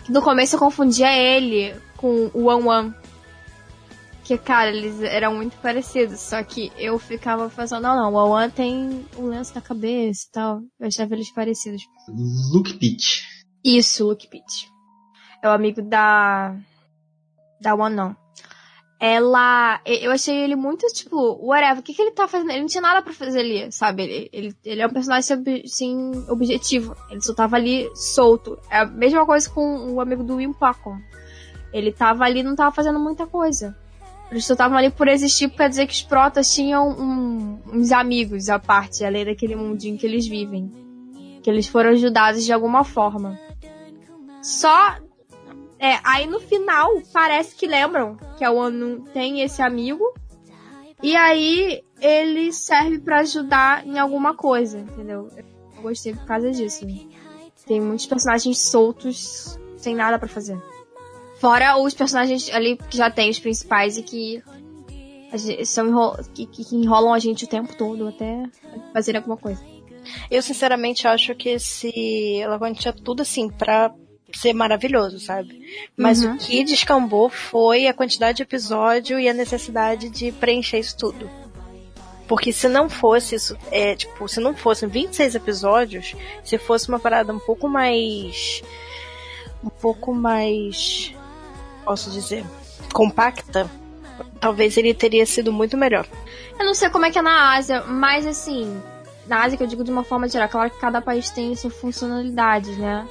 [0.09, 2.95] No começo eu confundia ele com o Wan Wan.
[4.25, 6.21] Que, cara, eles eram muito parecidos.
[6.21, 10.27] Só que eu ficava pensando, não, não, o Wan Wan tem o lenço na cabeça
[10.29, 10.61] e tal.
[10.79, 11.83] Eu achava eles parecidos.
[12.53, 13.25] Luke Pitt.
[13.65, 14.70] Isso, Luke Pitt.
[15.43, 16.55] É o amigo da.
[17.61, 18.15] Da One.
[19.01, 19.81] Ela.
[19.87, 21.79] Eu achei ele muito, tipo, whatever.
[21.79, 22.51] O que, que ele tá fazendo?
[22.51, 24.03] Ele não tinha nada pra fazer ali, sabe?
[24.03, 26.95] Ele, ele, ele é um personagem sem objetivo.
[27.11, 28.59] Ele só tava ali solto.
[28.71, 30.99] É a mesma coisa com o amigo do Will Pacom.
[31.73, 33.75] Ele tava ali não tava fazendo muita coisa.
[34.31, 38.49] Eles só estavam ali por existir pra dizer que os protas tinham um- uns amigos
[38.49, 40.71] à parte, além daquele mundinho que eles vivem.
[41.43, 43.39] Que eles foram ajudados de alguma forma.
[44.43, 44.97] Só.
[45.81, 50.05] É, aí no final, parece que lembram que a ONU tem esse amigo.
[51.03, 55.29] E aí ele serve pra ajudar em alguma coisa, entendeu?
[55.35, 56.87] Eu gostei por causa disso.
[57.67, 60.61] Tem muitos personagens soltos, sem nada pra fazer.
[61.41, 64.43] Fora os personagens ali que já tem os principais e que
[65.65, 68.43] são que, que- enrolam a gente o tempo todo até
[68.93, 69.65] fazer alguma coisa.
[70.31, 73.95] Eu sinceramente acho que esse Lagoa tinha tudo assim pra
[74.39, 75.61] ser maravilhoso, sabe?
[75.97, 76.35] Mas Uhum.
[76.35, 81.31] o que descambou foi a quantidade de episódio e a necessidade de preencher isso tudo.
[82.29, 86.15] Porque se não fosse isso, é, tipo, se não fossem 26 episódios,
[86.45, 88.63] se fosse uma parada um pouco mais.
[89.65, 91.13] um pouco mais.
[91.85, 92.45] posso dizer.
[92.93, 93.71] compacta,
[94.41, 96.07] talvez ele teria sido muito melhor.
[96.59, 98.81] Eu não sei como é que é na Ásia, mas assim,
[99.27, 101.75] na Ásia que eu digo de uma forma geral, claro que cada país tem suas
[101.75, 103.07] funcionalidades, né?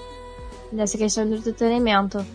[0.72, 2.26] Nessa questão do entretenimento.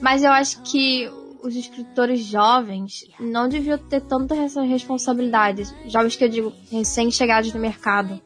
[0.00, 1.10] Mas eu acho que
[1.42, 5.64] os escritores jovens não deviam ter tanta responsabilidade.
[5.86, 8.20] Jovens que eu digo, recém-chegados no mercado.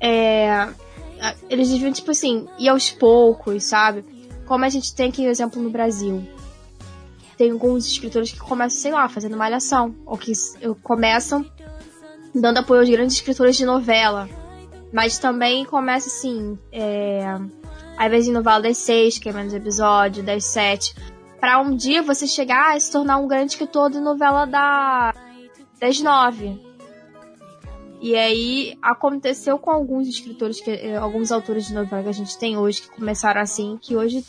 [0.00, 0.68] É,
[1.50, 4.04] eles deviam, tipo assim, ir aos poucos, sabe?
[4.46, 6.26] Como a gente tem aqui, exemplo, no Brasil
[7.36, 9.94] tem alguns escritores que começam, sei lá, fazendo malhação.
[10.06, 10.32] Ou que
[10.82, 11.44] começam
[12.34, 14.28] dando apoio aos grandes escritores de novela.
[14.92, 17.36] Mas também começa assim, é,
[17.96, 20.94] ao invés de novela das seis, que é menos episódio, das sete,
[21.40, 25.14] pra um dia você chegar e se tornar um grande escritor de novela da,
[25.80, 26.60] das nove.
[28.00, 32.36] E aí aconteceu com alguns escritores, que, eh, alguns autores de novela que a gente
[32.38, 34.24] tem hoje, que começaram assim, que hoje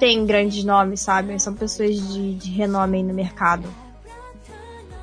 [0.00, 1.38] tem grandes nomes, sabe?
[1.38, 3.68] São pessoas de, de renome aí no mercado.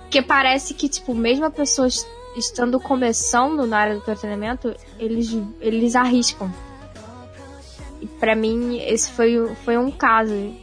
[0.01, 5.29] Porque parece que, tipo, mesmo a pessoa est- estando começando na área do entretenimento, eles,
[5.61, 6.51] eles arriscam.
[8.19, 10.53] Pra mim, esse foi, foi um caso.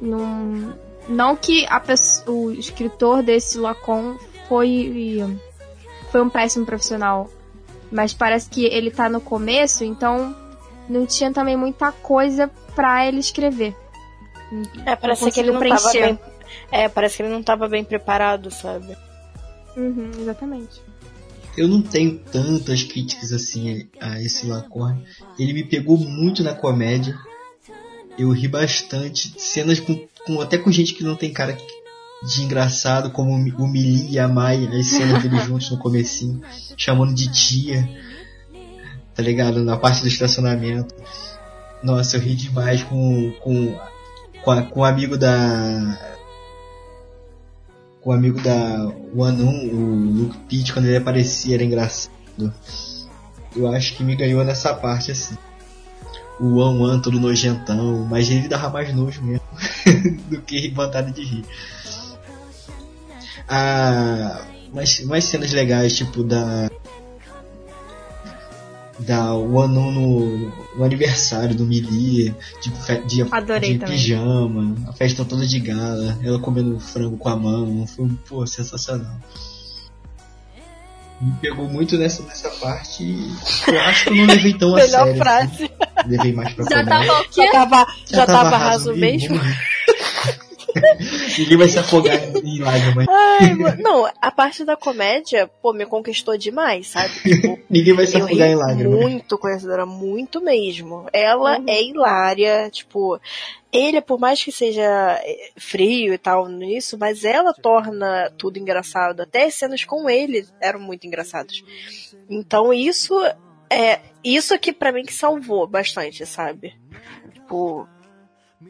[0.00, 0.74] Não,
[1.08, 1.82] não que a
[2.26, 4.16] o escritor desse Lacon
[4.48, 5.24] foi,
[6.10, 7.28] foi um péssimo profissional.
[7.90, 10.34] Mas parece que ele tá no começo, então
[10.88, 13.76] não tinha também muita coisa pra ele escrever.
[14.84, 16.06] É, parece que ele não conseguiu tava preencher.
[16.06, 16.18] bem.
[16.70, 18.96] É, parece que ele não tava bem preparado, sabe?
[19.76, 20.82] Uhum, exatamente.
[21.56, 25.04] Eu não tenho tantas críticas assim a esse Lacorne.
[25.38, 27.14] Ele me pegou muito na comédia.
[28.18, 29.34] Eu ri bastante.
[29.38, 31.56] Cenas com, com- até com gente que não tem cara
[32.24, 36.40] de engraçado, como o Mili e a Mai, as cenas deles juntos no comecinho,
[36.76, 37.88] chamando de tia.
[39.14, 39.62] Tá ligado?
[39.62, 40.94] Na parte do estacionamento.
[41.82, 43.78] Nossa, eu ri demais com, com,
[44.42, 45.98] com, a- com o amigo da.
[48.02, 52.12] Com o amigo da Wanun, o Luke Pitt, quando ele aparecia, era engraçado.
[53.54, 55.38] Eu acho que me ganhou nessa parte assim.
[56.40, 59.46] O Wan Wan todo nojentão, mas ele dava mais nojo mesmo
[60.28, 61.44] do que vontade de rir.
[63.48, 66.68] Ah, mas, mais cenas legais, tipo da
[68.98, 72.70] da One no, no aniversário do Mili, de,
[73.06, 78.08] de, de pijama, a festa toda de gala, ela comendo frango com a mão, foi
[78.28, 79.16] pô, sensacional.
[81.20, 83.32] Me pegou muito nessa, nessa parte e
[83.68, 85.16] eu acho que eu não levei tão a Melhor sério.
[85.16, 85.52] frase.
[85.64, 86.08] assim.
[86.08, 87.42] Levei mais pra Já tava o quê?
[87.44, 89.40] Já tava, já tava raso mesmo.
[91.38, 92.18] Ninguém vai se afogar
[93.08, 93.76] Ai.
[93.82, 97.12] Não, a parte da comédia, pô, me conquistou demais, sabe?
[97.22, 99.00] Tipo, Ninguém vai se afogar em lágrimas.
[99.00, 101.06] muito com essa Dora, muito mesmo.
[101.12, 101.64] Ela Uhum.
[101.68, 103.18] é hilária, tipo,
[103.72, 104.82] ele, por mais que seja
[105.24, 109.20] eh, frio e tal nisso, mas ela torna tudo engraçado.
[109.20, 111.62] Até as cenas com ele eram muito engraçadas.
[112.28, 113.14] Então isso
[113.70, 116.74] é isso aqui pra mim que salvou bastante, sabe?
[117.32, 117.88] Tipo,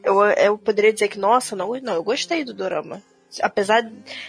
[0.04, 3.02] eu, eu poderia dizer que, nossa, não, não, eu gostei do dorama.
[3.40, 3.88] Apesar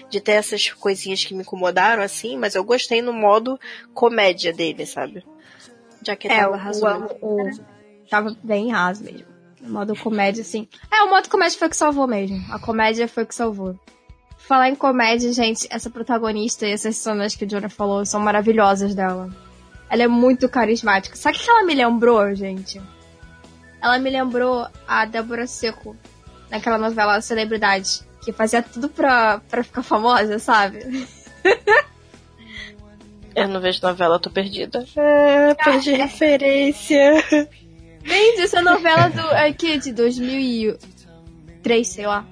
[0.09, 3.59] de ter essas coisinhas que me incomodaram, assim, mas eu gostei no modo
[3.93, 5.25] comédia dele, sabe?
[6.05, 7.09] Já que É, tava raso mesmo.
[7.21, 7.59] o, o-
[8.09, 9.25] tava bem raso mesmo.
[9.61, 10.67] O modo comédia, assim.
[10.91, 12.43] É, o modo comédia foi o que salvou mesmo.
[12.51, 13.79] A comédia foi o que salvou.
[14.37, 18.93] Falar em comédia, gente, essa protagonista e essas cenas que o Jonah falou são maravilhosas
[18.93, 19.29] dela.
[19.89, 21.15] Ela é muito carismática.
[21.15, 22.81] Sabe o que ela me lembrou, gente?
[23.81, 25.95] Ela me lembrou a Débora Seco
[26.49, 31.07] naquela novela Celebridade, que fazia tudo pra, pra ficar famosa, sabe?
[33.35, 34.85] Eu não vejo novela, tô perdida.
[34.95, 37.13] É, perdi referência.
[38.05, 42.25] Gente, essa novela do, aqui de 2003, sei lá.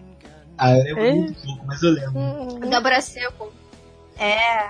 [0.58, 1.14] Ah, eu lembro É?
[1.14, 2.20] muito pouco, mas eu lembro.
[2.62, 3.52] A Débora Seco.
[4.20, 4.70] É.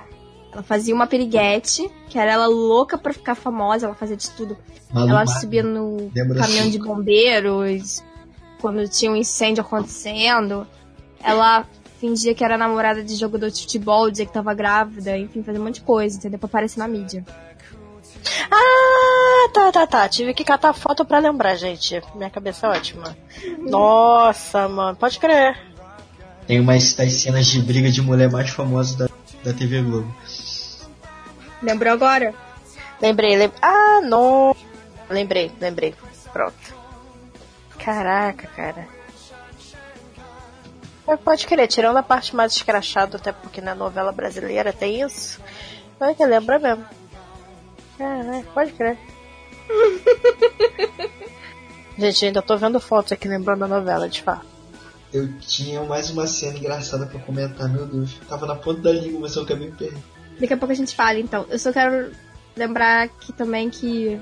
[0.54, 4.58] Ela fazia uma piriguete, que era ela louca pra ficar famosa, ela fazia de tudo.
[4.94, 6.86] Malu ela subia no Débora caminhão de Seco.
[6.88, 8.04] bombeiros,
[8.62, 10.66] quando tinha um incêndio acontecendo.
[11.24, 11.66] Ela
[12.00, 15.64] fingia que era namorada de jogador de futebol, dizia que tava grávida, enfim, fazia um
[15.64, 16.40] monte de coisa, entendeu?
[16.40, 17.24] Pra aparecer na mídia.
[18.52, 20.10] Ah, tá, tá, tá.
[20.10, 22.02] Tive que catar foto pra lembrar, gente.
[22.16, 23.16] Minha cabeça é ótima.
[23.60, 25.58] Nossa, mano, pode crer.
[26.48, 29.08] Tem umas das cenas de briga de mulher mais famosas da,
[29.44, 30.14] da TV Globo.
[31.62, 32.34] Lembrou agora?
[33.02, 33.60] Lembrei, lembrei.
[33.62, 34.56] Ah, não.
[35.10, 35.94] Lembrei, lembrei.
[36.34, 36.76] Pronto.
[37.78, 38.88] Caraca, cara.
[41.12, 45.42] Mas Pode crer, tirando a parte mais escrachada, até porque na novela brasileira tem isso.
[46.00, 46.86] Olha que lembra mesmo.
[47.98, 48.98] Caraca, pode crer.
[51.98, 54.46] Gente, ainda tô vendo fotos aqui lembrando a novela, de fato.
[55.14, 58.16] Eu tinha mais uma cena engraçada pra comentar, meu Deus.
[58.30, 60.02] Tava na ponta da língua, mas eu acabei me perdendo.
[60.40, 61.46] Daqui a pouco a gente fala, então.
[61.50, 62.10] Eu só quero
[62.56, 64.18] lembrar aqui também que.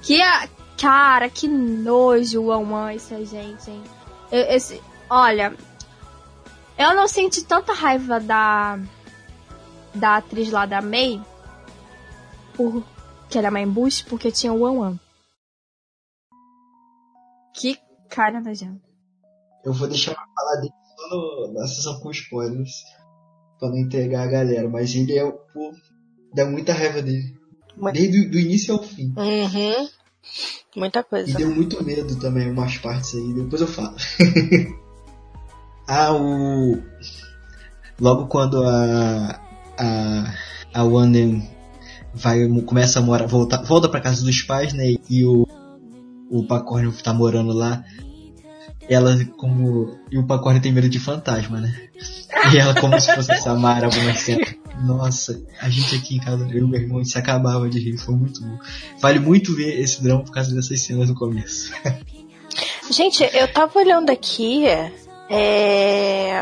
[0.00, 0.48] Que a.
[0.80, 3.82] Cara, que nojo o One essa gente, hein?
[4.32, 4.82] Eu- esse,
[5.14, 5.56] olha.
[6.76, 8.78] Eu não senti tanta raiva da.
[9.94, 11.20] Da atriz lá da May.
[12.54, 12.82] Por.
[13.28, 15.00] Que era Mãe Bush, porque tinha o One One.
[17.54, 17.78] Que
[18.10, 18.82] cara nojento.
[19.64, 22.72] Eu vou deixar pra falar dele só no- na sessão com spoilers.
[23.58, 24.68] Pra não entregar a galera.
[24.68, 25.72] Mas ele é, pô,
[26.34, 27.38] dá muita raiva dele.
[27.76, 27.94] Muito.
[27.94, 29.14] Desde o início ao fim.
[29.16, 29.88] Uhum.
[30.76, 31.38] Muita E coisa.
[31.38, 33.94] deu muito medo também, umas partes aí, depois eu falo.
[35.86, 36.82] ah, o.
[38.00, 39.40] Logo quando a.
[39.78, 40.34] A.
[40.74, 41.48] A Wanden
[42.12, 44.96] vai, começa a morar, volta, volta pra casa dos pais, né?
[45.08, 45.46] E o.
[46.30, 47.84] O Pacorn tá morando lá.
[48.88, 49.98] Ela, como.
[50.10, 51.74] E o Pacorn tem medo de fantasma, né?
[52.52, 54.54] E ela, como se fosse Samara, algumas cenas.
[54.82, 58.14] Nossa, a gente aqui em casa, eu e meu irmão, se acabava de rir, foi
[58.16, 58.58] muito bom.
[59.00, 61.72] Vale muito ver esse drama por causa dessas cenas no começo.
[62.90, 64.64] Gente, eu tava olhando aqui.
[65.28, 66.32] É...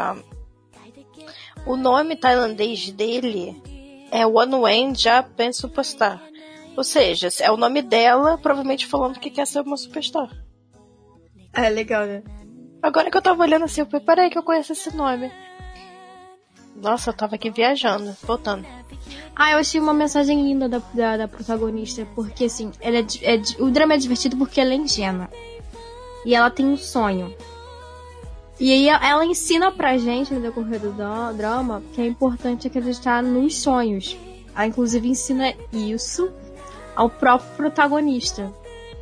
[1.65, 3.61] O nome tailandês dele
[4.11, 6.21] é One Wen Japan Superstar.
[6.77, 10.31] Ou seja, é o nome dela, provavelmente falando que quer ser uma superstar.
[11.53, 12.23] É legal, né?
[12.83, 15.31] Agora que eu tava olhando assim, eu falei, peraí que eu conheço esse nome.
[16.75, 18.67] Nossa, eu tava aqui viajando, voltando.
[19.37, 23.63] Ah, eu achei uma mensagem linda da, da, da protagonista, porque assim, ela é, é
[23.63, 25.29] o drama é divertido porque ela é ingênua.
[26.25, 27.35] E ela tem um sonho.
[28.63, 33.21] E aí ela- ensina pra gente no decorrer do dra- drama que é importante acreditar
[33.23, 34.17] nos sonhos.
[34.55, 36.31] Ela inclusive ensina isso
[36.95, 38.53] ao próprio protagonista.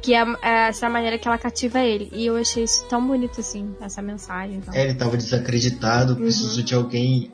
[0.03, 2.09] Que é, é essa maneira que ela cativa ele.
[2.13, 4.57] E eu achei isso tão bonito assim, essa mensagem.
[4.57, 4.73] Então.
[4.73, 7.31] É, ele tava desacreditado, precisou de alguém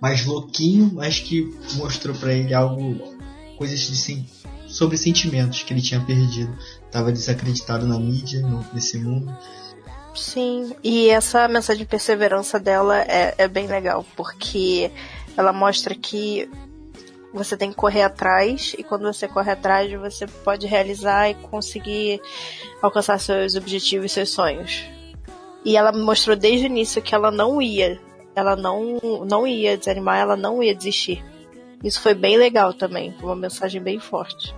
[0.00, 2.96] mais louquinho, mas que mostrou pra ele algo,
[3.58, 4.24] coisas de sen-
[4.68, 6.56] sobre sentimentos que ele tinha perdido.
[6.92, 9.36] Tava desacreditado na mídia, no- nesse mundo.
[10.14, 14.90] Sim, e essa mensagem de perseverança dela é, é bem legal, porque
[15.36, 16.50] ela mostra que
[17.32, 22.20] você tem que correr atrás, e quando você corre atrás, você pode realizar e conseguir
[22.82, 24.84] alcançar seus objetivos e seus sonhos.
[25.64, 28.00] E ela mostrou desde o início que ela não ia,
[28.34, 31.24] ela não, não ia desanimar, ela não ia desistir.
[31.84, 34.54] Isso foi bem legal também, uma mensagem bem forte.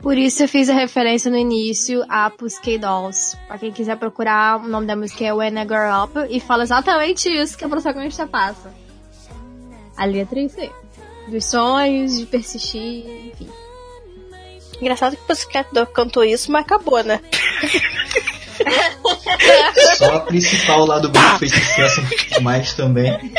[0.00, 3.36] Por isso eu fiz a referência no início a Pussycat Dolls.
[3.48, 6.62] Pra quem quiser procurar, o nome da música é When I Grow Up e fala
[6.62, 8.72] exatamente isso que a protagonista passa.
[9.96, 10.70] A letra é isso aí.
[11.28, 13.48] Dos sonhos, de persistir, enfim.
[14.80, 17.20] Engraçado que o Pussycat Dolls cantou isso, mas acabou, né?
[19.96, 22.02] Só a principal lá do grupo fez sucesso
[22.42, 23.32] mais também.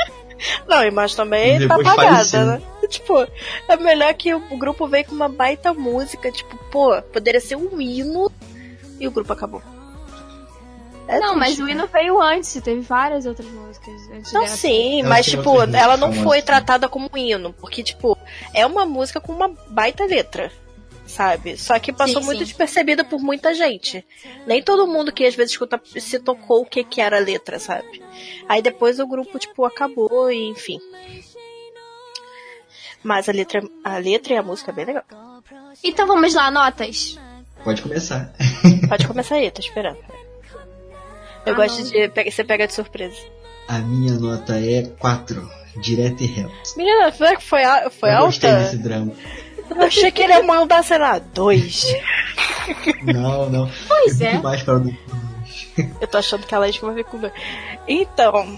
[0.68, 2.62] Não, e mais também E tá apagada, né?
[2.88, 3.28] Tipo,
[3.68, 7.82] é melhor que o grupo veio com uma baita música, tipo, pô, poderia ser um
[7.82, 8.32] hino
[8.98, 9.62] e o grupo acabou.
[11.08, 11.72] É não, mas triste, o né?
[11.72, 16.12] hino veio antes, teve várias outras músicas antes Não, sim, Ela mas tipo, ela não
[16.12, 18.18] foi tratada como um hino, porque, tipo,
[18.54, 20.52] é uma música com uma baita letra,
[21.08, 21.58] sabe?
[21.58, 22.46] Só que passou Sim, muito sim.
[22.46, 24.06] despercebida por muita gente.
[24.46, 27.58] Nem todo mundo que às vezes escuta se tocou o que, que era a letra,
[27.60, 28.02] sabe?
[28.48, 30.80] Aí depois o grupo, tipo, acabou e enfim.
[33.04, 35.04] Mas a letra, a letra e a música é bem legal.
[35.84, 37.18] Então vamos lá, notas.
[37.64, 38.34] Pode começar.
[38.90, 39.98] Pode começar aí, tô esperando.
[41.46, 41.90] Eu Ah, gosto não.
[41.90, 42.32] de.
[42.32, 43.16] Você pega de surpresa.
[43.68, 45.50] A minha nota é 4,
[45.82, 46.52] direto e reto.
[46.76, 48.64] Menina, foi, foi, a- foi eu gostei alta?
[48.64, 49.14] desse drama.
[49.70, 51.86] Eu achei que ele ia mandar, sei lá, dois.
[53.04, 53.72] Não, não.
[53.88, 54.38] Pois é.
[54.40, 54.82] mais para
[56.02, 57.34] Eu tô achando que a Laís vai vir com dois.
[57.88, 58.58] Então,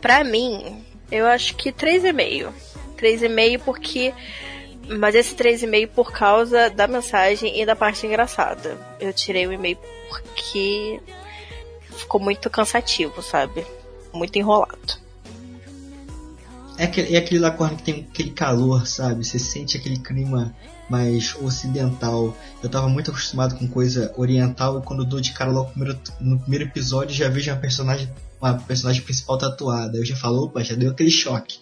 [0.00, 2.52] pra mim, eu acho que 3,5.
[2.96, 4.12] 3,5 porque.
[4.86, 8.78] Mas esse 3,5 por causa da mensagem e da parte engraçada.
[9.00, 9.78] Eu tirei o e-mail
[10.08, 11.00] porque
[11.96, 13.64] ficou muito cansativo, sabe?
[14.12, 15.03] Muito enrolado.
[16.76, 19.24] É aquele, é aquele Lacorne que tem aquele calor, sabe?
[19.24, 20.54] Você sente aquele clima
[20.88, 22.36] mais ocidental.
[22.62, 25.72] Eu tava muito acostumado com coisa oriental e quando eu dou de cara logo no
[25.72, 28.10] primeiro, no primeiro episódio já vejo uma personagem,
[28.40, 29.98] uma personagem principal tatuada.
[29.98, 31.58] Eu já falo, opa, já deu aquele choque.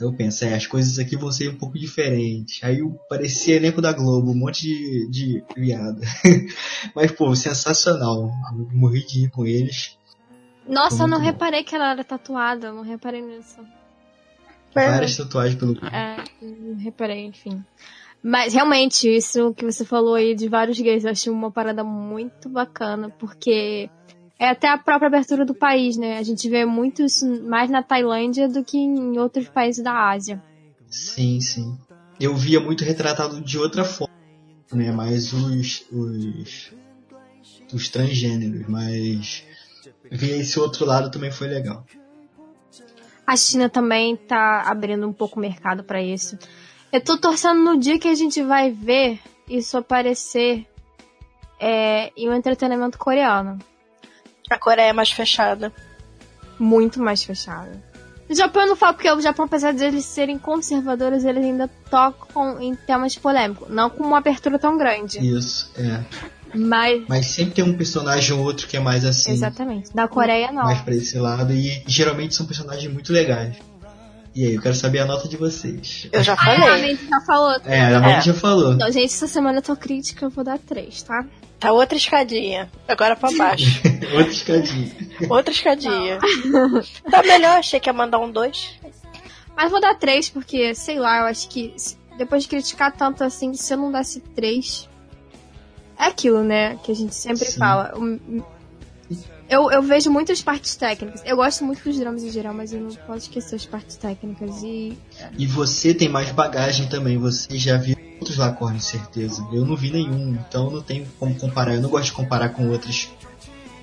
[0.00, 2.58] Eu penso, é, as coisas aqui vão ser um pouco diferentes.
[2.64, 6.00] Aí eu parecia elenco da Globo, um monte de, de viado.
[6.96, 8.32] Mas, pô, sensacional.
[8.58, 9.98] Eu morri de rir com eles.
[10.66, 11.24] Nossa, eu não bom.
[11.24, 13.60] reparei que ela era tatuada, eu não reparei nisso.
[14.74, 17.62] Várias tatuagens pelo É, não reparei, enfim.
[18.22, 22.48] Mas realmente, isso que você falou aí de vários gays, eu achei uma parada muito
[22.48, 23.88] bacana, porque
[24.38, 26.18] é até a própria abertura do país, né?
[26.18, 30.42] A gente vê muito isso mais na Tailândia do que em outros países da Ásia.
[30.88, 31.78] Sim, sim.
[32.18, 34.14] Eu via muito retratado de outra forma,
[34.72, 34.92] né?
[34.92, 36.72] Mais os, os,
[37.72, 39.44] os transgêneros, mas
[40.10, 41.86] ver esse outro lado também foi legal.
[43.30, 46.36] A China também tá abrindo um pouco o mercado pra isso.
[46.92, 50.66] Eu tô torcendo no dia que a gente vai ver isso aparecer
[51.60, 53.56] é, em um entretenimento coreano.
[54.50, 55.72] A Coreia é mais fechada.
[56.58, 57.80] muito mais fechada.
[58.28, 61.70] O Japão eu não falo porque o Japão, apesar de eles serem conservadores, eles ainda
[61.88, 63.68] tocam em temas polêmicos.
[63.68, 65.24] Não com uma abertura tão grande.
[65.24, 66.04] Isso, é.
[66.54, 67.02] Mas.
[67.08, 69.94] Mas sempre tem um personagem ou outro que é mais assim, Exatamente.
[69.94, 70.64] Da Coreia não.
[70.64, 73.56] mais pra esse lado, e geralmente são personagens muito legais.
[74.34, 76.08] E aí, eu quero saber a nota de vocês.
[76.12, 76.88] Eu já Ah, a falei.
[76.96, 77.56] gente já falou.
[77.64, 78.20] É, a Amanda É.
[78.20, 78.74] já falou.
[78.76, 81.24] Não, gente, essa semana eu tô crítica, eu vou dar três, tá?
[81.58, 82.70] Tá outra escadinha.
[82.88, 83.82] Agora pra baixo.
[84.14, 84.92] Outra escadinha.
[85.28, 86.18] outra escadinha.
[87.10, 88.70] Tá melhor, achei que ia mandar um dois.
[89.56, 91.74] Mas vou dar três porque, sei lá, eu acho que
[92.16, 94.88] depois de criticar tanto assim, se eu não desse três.
[96.00, 96.76] É aquilo, né?
[96.82, 97.58] Que a gente sempre Sim.
[97.58, 97.92] fala.
[99.48, 101.22] Eu, eu vejo muitas partes técnicas.
[101.26, 104.62] Eu gosto muito dos dramas em geral, mas eu não posso esquecer as partes técnicas.
[104.62, 104.96] E
[105.36, 109.44] E você tem mais bagagem também, você já viu outros Lacornes, certeza.
[109.52, 111.74] Eu não vi nenhum, então não tenho como comparar.
[111.74, 113.10] Eu não gosto de comparar com outros,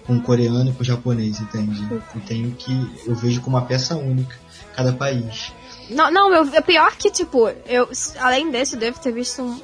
[0.05, 1.86] com o coreano e com o japonês, entende?
[1.91, 2.72] Eu tenho que,
[3.05, 4.36] eu vejo como uma peça única,
[4.74, 5.51] cada país.
[5.89, 7.89] Não, não, eu, é pior que, tipo, eu,
[8.20, 9.59] além desse, eu devo ter visto um-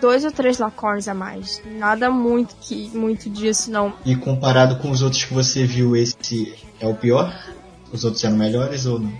[0.00, 1.62] dois ou três Lacorns a mais.
[1.64, 3.92] Nada muito que muito disso, não.
[4.04, 7.32] E comparado com os outros que você viu, esse é o pior?
[7.92, 9.12] Os outros eram melhores ou não?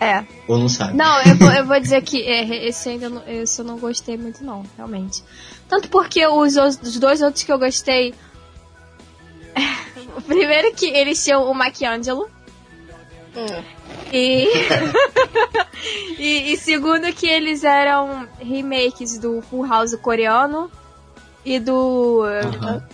[0.00, 0.24] É.
[0.48, 0.96] Ou não sabe?
[0.96, 4.16] Não, eu vou, eu vou dizer que é, esse ainda não, esse eu não gostei
[4.16, 5.22] muito, não, realmente.
[5.68, 8.14] Tanto porque os, os dois outros que eu gostei.
[10.16, 12.28] O primeiro que eles tinham o Maquiangelo.
[13.36, 13.62] Hum.
[14.12, 14.48] E...
[16.18, 16.52] e.
[16.52, 20.70] e segundo que eles eram remakes do Full House coreano
[21.44, 22.24] e do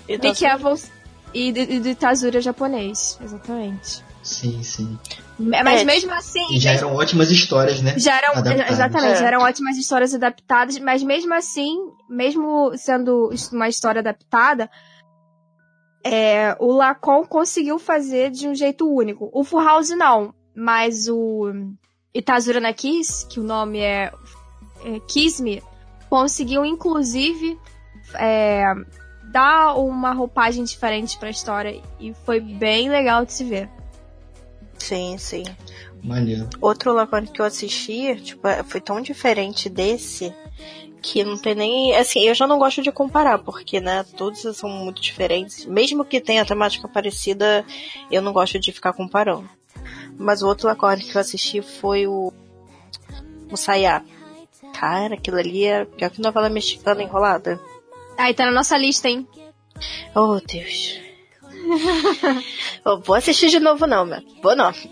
[0.08, 0.90] Nick Evans
[1.34, 3.18] e do, e do Tazura japonês.
[3.22, 4.04] Exatamente.
[4.22, 4.98] Sim, sim.
[5.38, 6.44] Mas É, mesmo assim.
[6.54, 7.94] E já eram ótimas histórias, né?
[7.98, 8.70] Já eram, Adaptadas.
[8.70, 9.16] exatamente, É.
[9.16, 11.76] já eram ótimas histórias adaptadas, mas mesmo assim,
[12.08, 14.68] mesmo sendo uma história adaptada,
[16.02, 19.30] é, o Lacon conseguiu fazer de um jeito único.
[19.32, 21.52] O Full House não, mas o
[22.14, 24.10] Itazura na Kiss, que o nome é,
[24.84, 25.62] é Kiss Me,
[26.08, 27.58] conseguiu inclusive
[28.14, 28.64] é,
[29.24, 33.68] dar uma roupagem diferente pra história e foi bem legal de se ver.
[34.78, 35.44] Sim, sim.
[36.02, 36.48] Maneiro.
[36.60, 40.32] Outro Lacone que eu assisti, tipo, foi tão diferente desse
[41.02, 41.96] que não tem nem.
[41.96, 45.64] Assim, eu já não gosto de comparar, porque, né, todos são muito diferentes.
[45.64, 47.64] Mesmo que tenha temática parecida,
[48.10, 49.48] eu não gosto de ficar comparando.
[50.18, 52.32] Mas o outro Lacone que eu assisti foi o.
[53.50, 54.02] O Sayá.
[54.74, 57.60] Cara, aquilo ali é pior que novela mexicana enrolada.
[58.18, 59.26] Aí tá na nossa lista, hein?
[60.14, 61.00] Oh, Deus.
[62.84, 64.20] Eu vou assistir de novo, não, meu.
[64.42, 64.72] Vou não.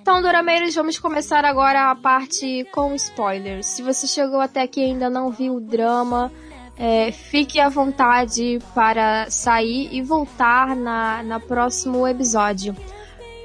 [0.00, 3.64] Então, Dorameiros, vamos começar agora a parte com spoilers.
[3.66, 6.30] Se você chegou até aqui e ainda não viu o drama,
[6.76, 12.76] é, fique à vontade para sair e voltar na, na próximo episódio.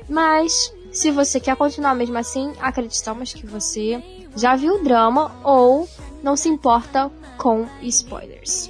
[0.07, 4.03] Mas, se você quer continuar mesmo assim, acreditamos que você
[4.35, 5.87] já viu o drama ou
[6.23, 8.69] não se importa com spoilers.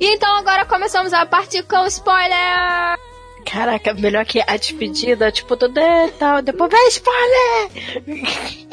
[0.00, 2.98] E então agora começamos a parte com spoiler!
[3.44, 8.60] Caraca, melhor que a despedida, tipo, tudo é tal, depois vem spoiler!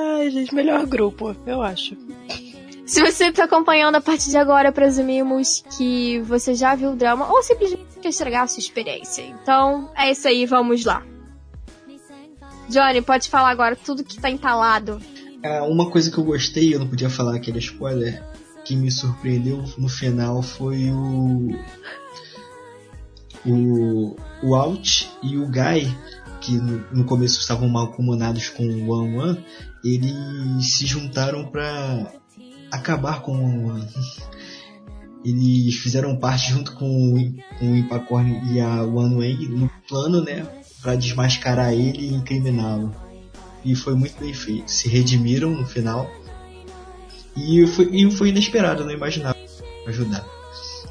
[0.00, 1.96] Ai, gente, melhor grupo, eu acho.
[2.86, 7.28] Se você está acompanhando a partir de agora, presumimos que você já viu o drama
[7.28, 9.22] ou simplesmente quer estragar a sua experiência.
[9.22, 11.04] Então, é isso aí, vamos lá.
[12.68, 15.00] Johnny, pode falar agora tudo que tá entalado.
[15.44, 18.22] Ah, uma coisa que eu gostei, eu não podia falar que era spoiler,
[18.64, 21.58] que me surpreendeu no final foi o.
[23.46, 25.96] O, o Alt e o Guy,
[26.40, 29.44] que no, no começo estavam mal comunados com o One One,
[29.84, 32.12] eles se juntaram pra
[32.70, 33.80] acabar com.
[35.24, 40.46] Eles fizeram parte junto com o, Impacorn e a One Way no plano, né?
[40.80, 42.94] Pra desmascarar ele e incriminá-lo
[43.64, 44.70] e foi muito bem feito.
[44.70, 46.10] Se redimiram no final.
[47.36, 49.38] E foi, e foi inesperado, não imaginava
[49.86, 50.26] ajudar.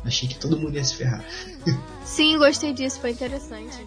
[0.05, 1.25] Achei que todo mundo ia se ferrar.
[2.05, 3.77] Sim, gostei disso, foi interessante.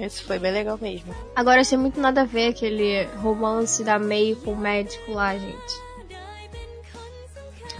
[0.00, 1.14] Esse foi bem legal mesmo.
[1.34, 5.88] Agora achei muito nada a ver aquele romance da May com o médico lá, gente.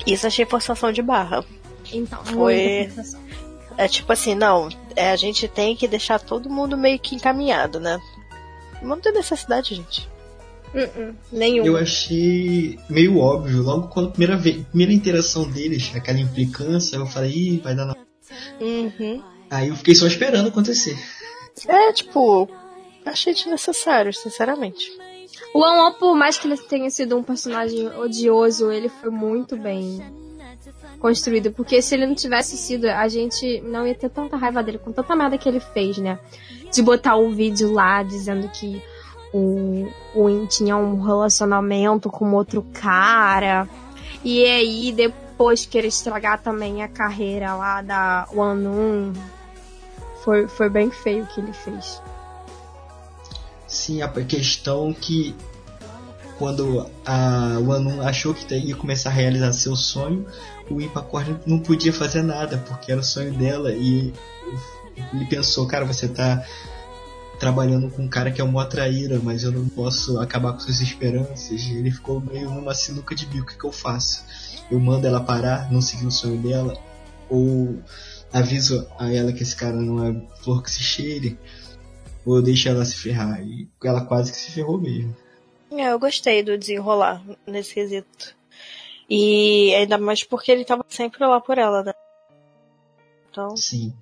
[0.06, 1.44] Isso achei forçação de barra.
[1.92, 2.90] Então, Foi-.
[3.76, 7.78] É tipo assim, não, é, a gente tem que deixar todo mundo meio que encaminhado,
[7.78, 8.00] né?
[8.82, 10.08] Não tem necessidade, gente.
[10.74, 11.64] Uh-uh, nenhum.
[11.64, 17.06] Eu achei meio óbvio, logo quando a primeira, vez, primeira interação deles, aquela implicância, eu
[17.06, 17.96] falei, Ih, vai dar na.
[18.60, 19.22] Uhum.
[19.50, 20.98] Aí eu fiquei só esperando acontecer.
[21.66, 22.48] É, tipo,
[23.04, 24.90] achei desnecessário, sinceramente.
[25.54, 30.02] O One por mais que ele tenha sido um personagem odioso, ele foi muito bem
[30.98, 31.50] construído.
[31.52, 34.92] Porque se ele não tivesse sido, a gente não ia ter tanta raiva dele com
[34.92, 36.18] tanta merda que ele fez, né?
[36.72, 38.82] De botar o vídeo lá dizendo que
[39.32, 43.68] o, o tinha um relacionamento com outro cara.
[44.24, 49.12] E aí depois querer estragar também a carreira lá da One Un.
[50.28, 52.02] Foi, foi bem feio o que ele fez.
[53.66, 55.34] Sim, a questão que
[56.36, 60.26] quando a Wanu achou que ia começar a realizar seu sonho,
[60.68, 64.12] o Ipacorn não podia fazer nada, porque era o sonho dela e
[65.14, 66.44] ele pensou, cara, você tá
[67.40, 70.82] trabalhando com um cara que é uma traíra, mas eu não posso acabar com suas
[70.82, 71.70] esperanças.
[71.70, 74.26] Ele ficou meio numa sinuca de bico, o que eu faço?
[74.70, 76.76] Eu mando ela parar, não seguir o sonho dela,
[77.30, 77.78] ou
[78.32, 81.38] aviso a ela que esse cara não é flor que se cheire,
[82.24, 83.42] ou deixo ela se ferrar.
[83.42, 85.16] E ela quase que se ferrou mesmo.
[85.70, 88.36] É, eu gostei do desenrolar nesse quesito.
[89.08, 91.94] E ainda mais porque ele tava sempre lá por ela, né?
[93.30, 93.94] Então, Sim.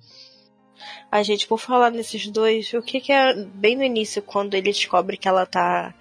[1.11, 4.71] a gente, por falar nesses dois, o que que é bem no início, quando ele
[4.71, 5.93] descobre que ela tá.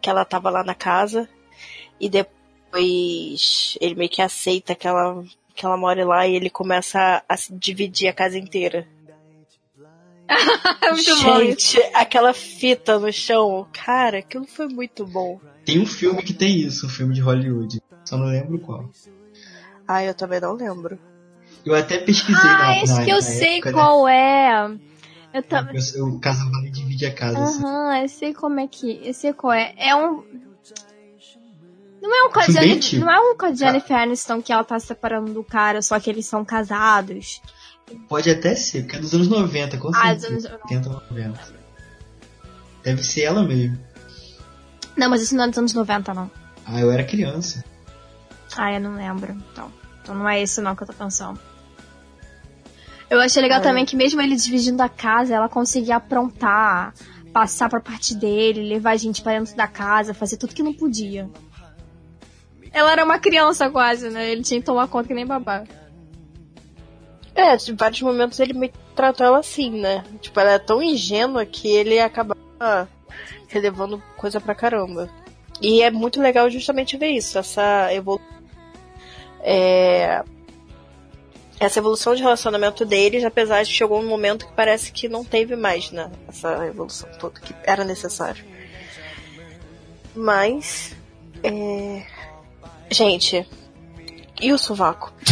[0.00, 1.28] que ela tava lá na casa,
[2.00, 5.22] e depois ele meio que aceita que ela,
[5.56, 8.86] que ela mora lá e ele começa a, dividir a casa inteira.
[10.82, 10.94] É.
[10.94, 15.40] Gente, aquela fita no chão, cara, aquilo foi muito bom.
[15.64, 17.80] Tem um filme que tem isso, um filme de Hollywood.
[18.04, 18.88] Só não lembro qual.
[19.86, 20.98] Ah, eu também não lembro.
[21.64, 23.76] Eu até pesquisei Ah, na, esse na, que eu sei época, né?
[23.78, 24.76] qual é.
[25.34, 25.70] Eu tava.
[25.74, 27.42] Eu- O casal vai dividir a casa.
[27.42, 27.64] assim.
[27.64, 29.00] Aham, eu sei como é que.
[29.04, 29.74] Eu sei qual é.
[29.76, 30.24] É um.
[32.08, 32.44] Não é um com a,
[32.78, 33.04] tipo.
[33.04, 35.98] não é um com a Jennifer Aniston que ela tá se separando do cara, só
[35.98, 37.40] que eles são casados.
[38.08, 40.48] Pode até ser, porque é dos anos 90, com Ah, dos certeza.
[40.48, 41.40] anos- 80, 90.
[42.82, 43.78] Deve ser ela mesmo.
[44.96, 46.30] Não, mas isso não é dos anos 90, não.
[46.64, 47.64] Ah, eu era criança.
[48.56, 49.32] Ah, eu não lembro.
[49.52, 51.38] Então, então não é esse não que eu tô pensando.
[53.08, 56.92] Eu achei legal também que mesmo ele dividindo a casa, ela conseguia aprontar,
[57.32, 60.72] passar pra parte dele, levar a gente pra dentro da casa, fazer tudo que não
[60.74, 61.28] podia.
[62.76, 64.30] Ela era uma criança quase, né?
[64.30, 65.64] Ele tinha que tomar conta que nem babá.
[67.34, 70.04] É, em vários momentos ele me tratou ela assim, né?
[70.20, 72.36] Tipo, ela é tão ingênua que ele acaba
[73.48, 75.08] relevando coisa pra caramba.
[75.58, 78.28] E é muito legal justamente ver isso, essa evolução.
[79.40, 80.22] É...
[81.58, 85.56] Essa evolução de relacionamento deles, apesar de chegou um momento que parece que não teve
[85.56, 86.10] mais, né?
[86.28, 88.44] Essa evolução toda que era necessário.
[90.14, 90.94] Mas.
[91.42, 92.15] É...
[92.90, 93.46] Gente.
[94.40, 95.12] E o sovaco?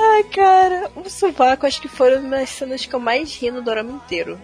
[0.00, 3.62] Ai, cara, o sovaco acho que foram uma das cenas que eu mais ri no
[3.62, 4.38] dorama inteiro.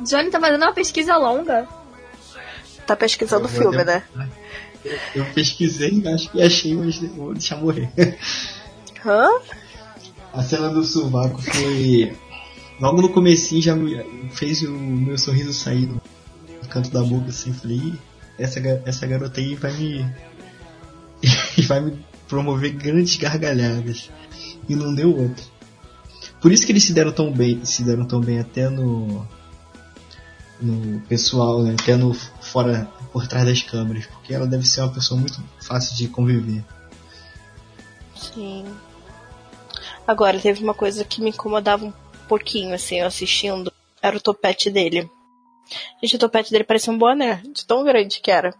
[0.00, 1.66] Johnny tá fazendo uma pesquisa longa.
[2.86, 4.02] Tá pesquisando o Eu filme, né?
[5.14, 7.90] Eu pesquisei, acho que achei, mas vou deixar morrer.
[9.04, 9.28] Hã?
[10.32, 12.16] A cena do sovaco foi.
[12.80, 16.00] Logo no comecinho já me- fez o meu sorriso sair do
[16.68, 17.98] canto da boca assim, falei, "Ih,
[18.38, 20.14] essa, essa garota aí vai me.
[21.66, 24.10] vai me promover grandes gargalhadas.
[24.68, 25.44] E não deu outra.
[26.40, 29.26] Por isso que eles se deram tão bem, se deram tão bem até no.
[30.60, 31.74] no pessoal, né?
[31.80, 34.06] Até no fora por trás das câmeras.
[34.06, 36.62] Porque ela deve ser uma pessoa muito fácil de conviver.
[38.14, 38.66] Sim.
[40.06, 41.92] Agora, teve uma coisa que me incomodava um
[42.26, 43.72] pouquinho, assim, eu assistindo.
[44.02, 45.10] Era o topete dele.
[46.00, 48.54] Gente, o topete dele parecia um boné, de tão grande que era.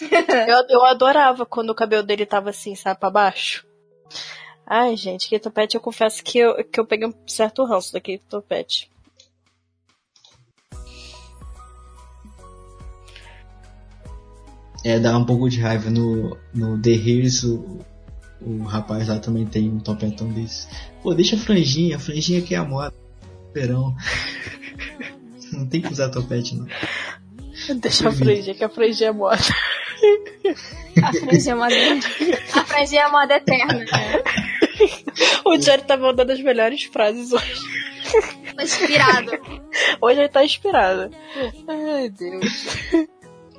[0.00, 3.66] eu, eu adorava quando o cabelo dele tava assim, sabe, pra baixo.
[4.66, 8.18] Ai, gente, aquele topete eu confesso que eu, que eu peguei um certo ranço daquele
[8.18, 8.90] topete.
[14.84, 15.88] É, dá um pouco de raiva.
[15.88, 17.78] No, no The Heroes, o,
[18.46, 20.68] o rapaz lá também tem um topetão desse.
[21.02, 22.94] Pô, deixa a franjinha, a franjinha que é a moda.
[23.54, 23.94] Verão.
[25.52, 26.66] Não tem que usar topete, não.
[27.76, 29.38] Deixa a frangir, que a frangir é moda.
[31.00, 31.74] A franjinha é moda,
[32.54, 33.78] a franjinha é moda eterna.
[33.78, 33.86] né?
[35.44, 37.60] O Johnny tá mandando as melhores frases hoje.
[38.56, 39.30] Tô inspirado.
[40.00, 41.10] Hoje ele tá inspirado.
[41.68, 42.66] Ai, Deus.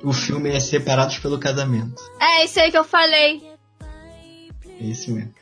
[0.04, 2.02] O filme é Separados pelo Casamento.
[2.20, 3.42] É isso aí que eu falei.
[4.80, 5.32] É esse mesmo.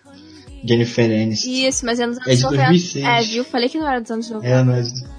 [0.65, 1.51] Jennifer Aniston.
[1.51, 2.67] Isso, mas é nos É anos de 90.
[2.69, 3.05] 2006.
[3.05, 3.45] É, viu?
[3.45, 4.49] Falei que não era dos anos 90.
[4.49, 5.15] Ela não é de-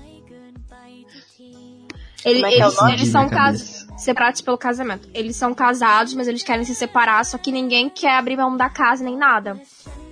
[2.26, 3.86] Ele- é é eles, eles são casados.
[3.98, 5.08] Separados pelo casamento.
[5.14, 8.70] Eles são casados, mas eles querem se separar, só que ninguém quer abrir mão da
[8.70, 9.62] casa nem nada.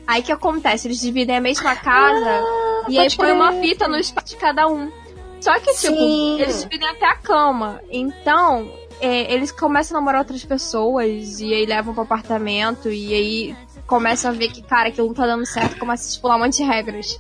[0.08, 0.88] Aí o que acontece?
[0.88, 2.43] Eles dividem a mesma casa
[2.88, 4.89] e aí põe uma fita no espaço de cada um.
[5.41, 6.39] Só que, tipo, Sim.
[6.39, 7.82] eles dividem até a cama.
[7.91, 13.56] Então, é, eles começam a namorar outras pessoas e aí levam pro apartamento e aí
[13.88, 16.58] começam a ver que, cara, aquilo não tá dando certo, começa a estipular um monte
[16.58, 17.20] de regras.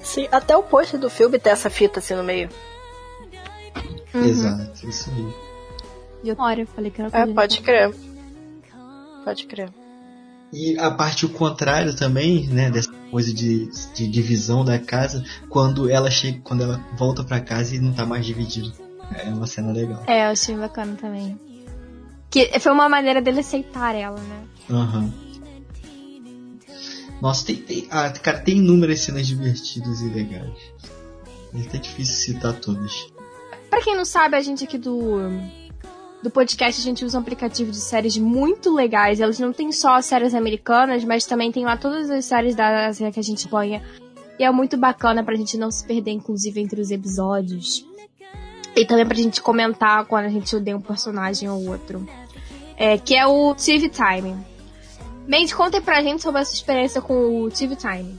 [0.00, 2.48] Sim, até o post do filme tem essa fita assim no meio.
[4.14, 4.24] Uhum.
[4.24, 5.34] Exato, isso aí.
[6.24, 7.94] E eu, eu falei que era É, pode de- crer.
[9.24, 9.68] Pode crer.
[10.52, 15.90] E a parte o contrário também, né, dessa coisa de, de divisão da casa, quando
[15.90, 18.72] ela chega, quando ela volta pra casa e não tá mais dividido.
[19.14, 20.02] É uma cena legal.
[20.06, 21.38] É, eu achei bacana também.
[22.30, 24.44] Que foi uma maneira dele aceitar ela, né?
[24.70, 25.12] Aham.
[27.20, 30.52] Nossa, tem, tem, ah, cara, tem inúmeras cenas divertidas e legais.
[31.54, 33.06] É até difícil citar todas.
[33.70, 35.18] Pra quem não sabe, a gente aqui do
[36.22, 39.20] do podcast a gente usa um aplicativo de séries muito legais.
[39.20, 43.12] Elas não tem só séries americanas, mas também tem lá todas as séries da Ásia
[43.12, 43.80] que a gente põe.
[44.38, 47.86] E é muito bacana pra gente não se perder, inclusive, entre os episódios.
[48.74, 52.06] E também pra gente comentar quando a gente odeia um personagem ou outro.
[52.76, 54.36] É, que é o TV Time.
[55.28, 58.18] Mandy, conta aí pra gente sobre a sua experiência com o TV Time.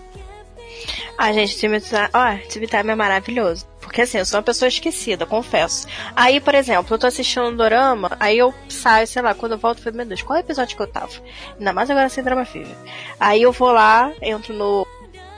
[1.17, 3.65] Ah, gente, TV Time, ó, TV Time é maravilhoso.
[3.79, 5.87] Porque assim, eu sou uma pessoa esquecida, confesso.
[6.13, 9.57] Aí, por exemplo, eu tô assistindo um dorama, aí eu saio, sei lá, quando eu
[9.57, 11.09] volto, eu falei, meu Deus, qual é o episódio que eu tava?
[11.57, 12.75] Ainda mais agora sem drama fever.
[13.17, 14.85] Aí eu vou lá, entro no.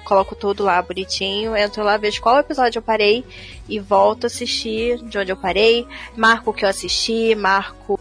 [0.03, 3.23] Coloco tudo lá bonitinho, entro lá, vejo qual episódio eu parei
[3.67, 7.99] e volto a assistir de onde eu parei, marco o que eu assisti, marco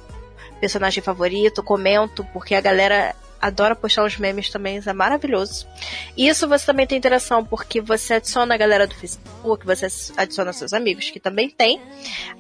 [0.59, 5.67] personagem favorito, comento, porque a galera adora postar os memes também, é maravilhoso.
[6.17, 9.87] E isso você também tem interação, porque você adiciona a galera do Facebook, você
[10.17, 11.81] adiciona seus amigos, que também tem.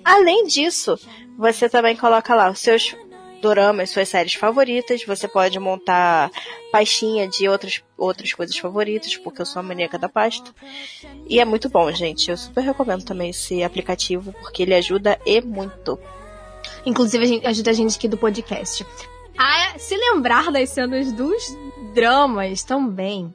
[0.05, 0.99] Além disso,
[1.37, 2.97] você também coloca lá os seus
[3.41, 5.05] doramas, suas séries favoritas.
[5.05, 6.31] Você pode montar
[6.71, 10.53] pastinha de outras, outras coisas favoritas, porque eu sou a maníaca da pasta.
[11.29, 12.31] E é muito bom, gente.
[12.31, 15.99] Eu super recomendo também esse aplicativo, porque ele ajuda e muito.
[16.85, 18.85] Inclusive, a gente, ajuda a gente aqui do podcast.
[19.39, 21.57] A se lembrar das cenas dos
[21.95, 23.33] dramas também.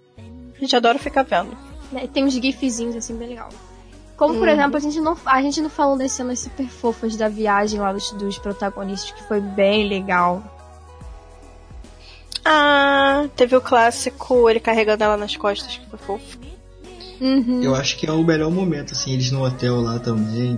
[0.55, 1.55] A gente adora ficar vendo.
[1.91, 3.49] Né, Tem uns gifzinhos assim bem legal.
[4.17, 4.53] Como, por Uhum.
[4.53, 7.91] exemplo, a gente, não, a gente não falou das cenas super fofas da viagem lá
[7.93, 10.43] dos, dos protagonistas, que foi bem legal.
[12.45, 16.37] Ah, teve o clássico, ele carregando ela nas costas, que foi fofo.
[17.21, 17.61] Uhum.
[17.63, 20.57] Eu acho que é o melhor momento, assim, eles no hotel lá também.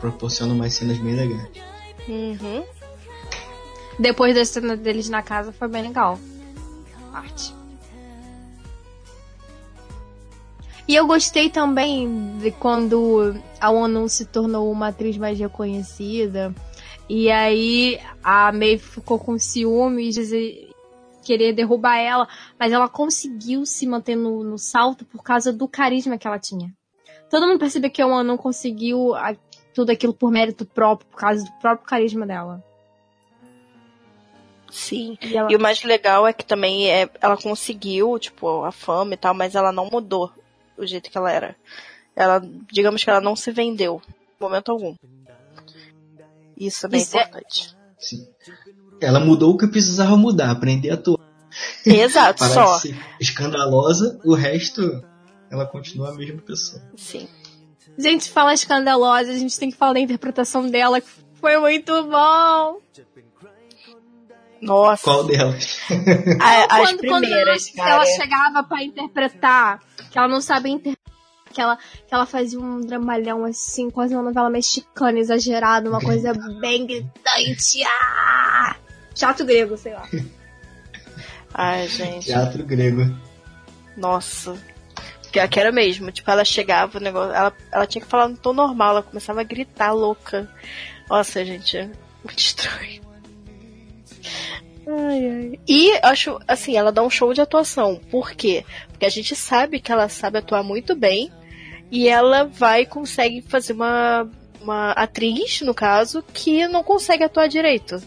[0.00, 1.48] Proporcionam mais cenas bem legais.
[2.08, 2.64] Uhum.
[3.98, 6.18] Depois da cena deles na casa foi bem legal.
[7.10, 7.54] Parte.
[10.88, 16.54] E eu gostei também de quando a ONU se tornou uma atriz mais reconhecida.
[17.08, 20.68] E aí a Maeve ficou com ciúmes de
[21.22, 22.26] querer derrubar ela,
[22.58, 26.72] mas ela conseguiu se manter no, no salto por causa do carisma que ela tinha.
[27.30, 29.36] Todo mundo percebeu que a ONU conseguiu a-
[29.72, 32.62] tudo aquilo por mérito próprio, por causa do próprio carisma dela.
[34.72, 35.18] Sim.
[35.20, 39.12] E ela- E o mais legal é que também é, ela conseguiu, tipo, a fama
[39.14, 40.32] e tal, mas ela não mudou
[40.78, 41.54] o jeito que ela era.
[42.16, 42.42] Ela,
[42.72, 44.94] digamos que ela não se vendeu, em momento algum.
[46.56, 47.76] Isso é bem Isso é- importante.
[47.98, 48.26] Sim.
[49.00, 51.20] Ela mudou o que precisava mudar, aprender a atuar.
[51.84, 52.78] Exato, só.
[52.78, 55.04] ser escandalosa, o resto
[55.50, 56.82] ela continua a mesma pessoa.
[56.96, 57.28] Sim.
[57.98, 62.78] Gente, fala escandalosa, a gente tem que falar da interpretação dela, que foi muito bom.
[64.62, 65.02] Nossa.
[65.02, 65.78] Qual delas?
[66.40, 67.90] A- as quando, quando ela, primeiras, cara.
[67.90, 71.12] ela chegava pra interpretar, que ela não sabia interpretar,
[71.52, 76.32] que ela, que ela fazia um dramalhão assim, quase uma novela mexicana exagerada, uma coisa
[76.60, 77.82] bem gritante.
[77.84, 78.76] Ah!
[79.14, 80.08] Chato grego, sei lá.
[81.52, 82.26] Ai, gente.
[82.26, 83.02] Teatro grego.
[83.96, 84.56] Nossa.
[85.30, 86.10] Pior que era mesmo.
[86.10, 87.32] Tipo, ela chegava, o negócio.
[87.34, 90.48] Ela, ela tinha que falar no tom normal, ela começava a gritar louca.
[91.10, 91.90] Nossa, gente,
[92.24, 93.02] muito estranho.
[94.86, 95.60] Ai, ai.
[95.68, 98.00] E acho, assim, ela dá um show de atuação.
[98.10, 98.64] Por quê?
[98.90, 101.30] Porque a gente sabe que ela sabe atuar muito bem.
[101.90, 104.28] E ela vai e consegue fazer uma,
[104.60, 108.02] uma atriz, no caso, que não consegue atuar direito.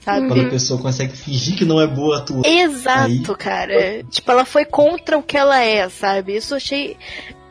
[0.00, 0.28] Sabe?
[0.28, 2.46] Quando a pessoa consegue fingir que não é boa atuando.
[2.46, 4.04] Exato, Aí- cara.
[4.04, 6.36] Tipo, ela foi contra o que ela é, sabe?
[6.36, 6.96] Isso eu achei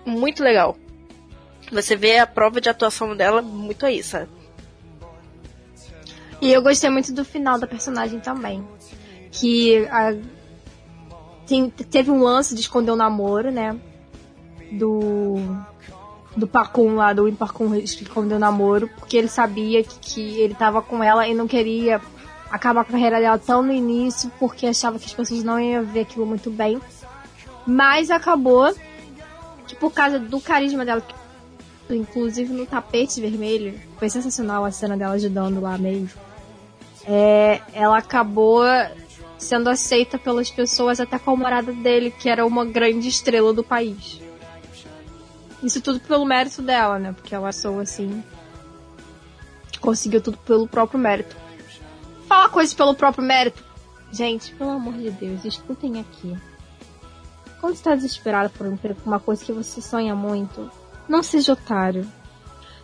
[0.05, 0.77] muito legal.
[1.71, 4.29] Você vê a prova de atuação dela muito aí, sabe?
[6.43, 8.61] E eu gostei muito do final da personagem também.
[9.31, 10.13] Que a-
[11.47, 13.77] tem- teve um lance de esconder o namoro, né?
[14.73, 15.35] Do.
[16.35, 20.81] Do Pacum lá, do Impacum esconder o namoro, porque ele sabia que, que ele tava
[20.81, 22.01] com ela e não queria
[22.49, 25.85] acabar com a carreira dela tão no início, porque achava que as pessoas não iam
[25.85, 26.81] ver aquilo muito bem.
[27.67, 28.73] Mas acabou
[29.67, 31.03] que por causa do carisma dela,
[31.89, 36.09] inclusive no tapete vermelho, foi sensacional a cena dela ajudando lá mesmo.
[37.05, 38.63] É, ela acabou
[39.37, 43.63] sendo aceita pelas pessoas até com a morada dele, que era uma grande estrela do
[43.63, 44.21] país.
[45.61, 47.13] Isso tudo pelo mérito dela, né?
[47.13, 48.23] Porque ela sou assim.
[49.79, 51.35] Conseguiu tudo pelo próprio mérito.
[52.27, 53.63] Falar coisas pelo próprio mérito.
[54.11, 56.37] Gente, pelo amor de Deus, escutem aqui.
[57.59, 58.67] Quando você tá desesperado por
[59.05, 60.69] uma coisa que você sonha muito,
[61.07, 62.05] não seja otário.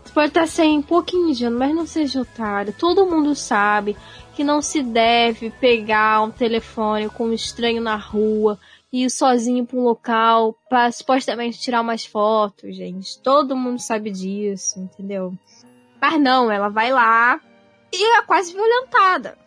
[0.10, 2.74] Você pode estar sem um pouquinho ingênuo, mas não seja otário.
[2.74, 3.96] Todo mundo sabe
[4.34, 8.60] que não se deve pegar um telefone com um estranho na rua
[8.92, 13.20] e ir sozinho para um local para supostamente tirar umas fotos, gente.
[13.20, 15.32] Todo mundo sabe disso, entendeu?
[16.02, 17.40] Mas não, ela vai lá
[17.94, 19.38] e é quase violentada.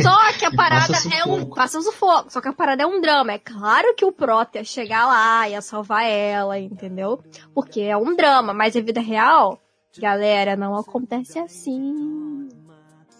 [0.00, 1.46] Só que a parada passa é um.
[1.46, 2.30] Passa sufoco.
[2.32, 3.32] Só que a parada é um drama.
[3.32, 7.22] É claro que o Prota ia chegar lá, ia salvar ela, entendeu?
[7.54, 9.60] Porque é um drama, mas a vida real,
[9.98, 12.48] galera, não acontece assim.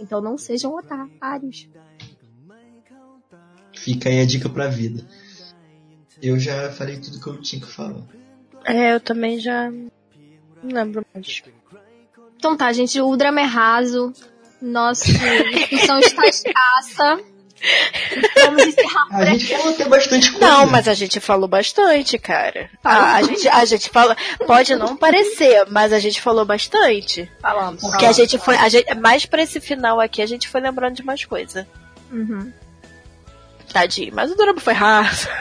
[0.01, 1.69] Então não sejam otários.
[3.75, 5.05] Fica aí a dica pra vida.
[6.21, 8.03] Eu já falei tudo que eu tinha que falar.
[8.65, 9.71] É, eu também já.
[9.71, 9.85] Não
[10.63, 11.43] lembro mais.
[12.37, 14.13] Então tá, gente, o drama é raso.
[14.61, 17.21] Nossa discussão está escassa.
[18.45, 20.47] Vamos encerrar A gente falou até bastante coisa.
[20.47, 22.71] Não, mas a gente falou bastante, cara.
[22.83, 23.05] Falou.
[23.05, 24.17] A, gente, a gente fala.
[24.47, 27.29] Pode não parecer, mas a gente falou bastante.
[27.41, 27.81] Falamos.
[27.81, 28.57] Porque a gente foi.
[28.57, 31.67] A gente, mais pra esse final aqui, a gente foi lembrando de mais coisa.
[32.13, 32.53] Uhum.
[33.73, 35.29] Tadinho, mas o drama foi raso.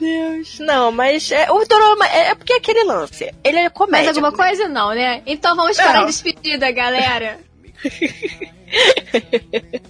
[0.00, 0.58] Deus.
[0.58, 3.32] Não, mas é, o drama é, é porque é aquele lance.
[3.44, 4.06] Ele é comédia.
[4.06, 4.66] Mais alguma coisa?
[4.66, 5.22] Não, né?
[5.26, 5.84] Então vamos Não.
[5.84, 7.38] para a despedida, galera.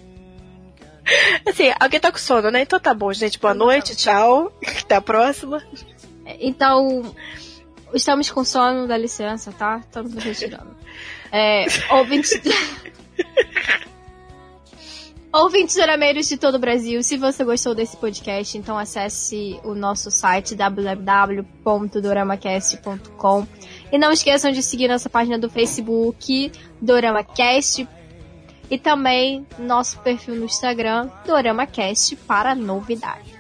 [1.47, 2.63] Assim, alguém tá com sono, né?
[2.63, 3.39] Então tá bom, gente.
[3.39, 4.53] Boa noite, tchau.
[4.79, 5.63] Até a próxima.
[6.39, 7.15] Então,
[7.95, 9.79] estamos com sono, dá licença, tá?
[9.79, 10.77] Estamos nos retirando.
[11.33, 12.41] É, ouvintes...
[15.33, 20.11] ouvintes dorameiros de todo o Brasil, se você gostou desse podcast, então acesse o nosso
[20.11, 23.47] site www.doramacast.com
[23.93, 27.89] e não esqueçam de seguir nossa página do Facebook, DoramaCast,
[28.71, 33.31] e também nosso perfil no Instagram, DoramaCast, para novidades.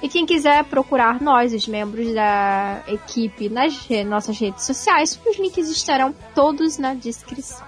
[0.00, 5.36] E quem quiser procurar nós, os membros da equipe, nas re- nossas redes sociais, os
[5.38, 7.66] links estarão todos na descrição.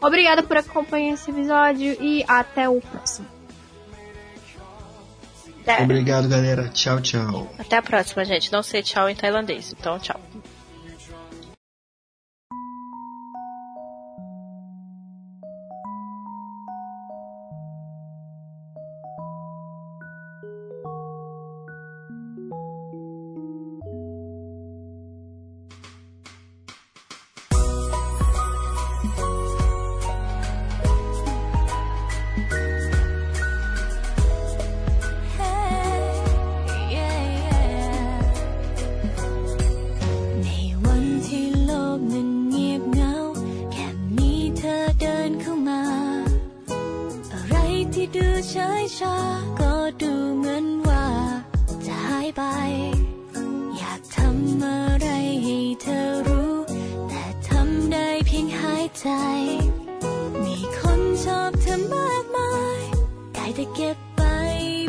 [0.00, 3.26] Obrigada por acompanhar esse episódio e até o próximo.
[5.82, 6.68] Obrigado, galera.
[6.68, 7.52] Tchau, tchau.
[7.58, 8.50] até a próxima, gente.
[8.50, 10.20] Não sei tchau em tailandês, então tchau.
[48.52, 49.16] เฉยชา
[49.60, 51.06] ก็ดูเหมือนว่า
[51.86, 52.42] จะหายไป
[53.76, 55.08] อยากทำอะไร
[55.44, 56.54] ให้เธอรู้
[57.08, 59.08] แต่ทำได้เพียงหายใจ
[60.44, 62.82] มีคนชอบเธอมากมาย
[63.34, 64.22] ได้แต่เก็บไป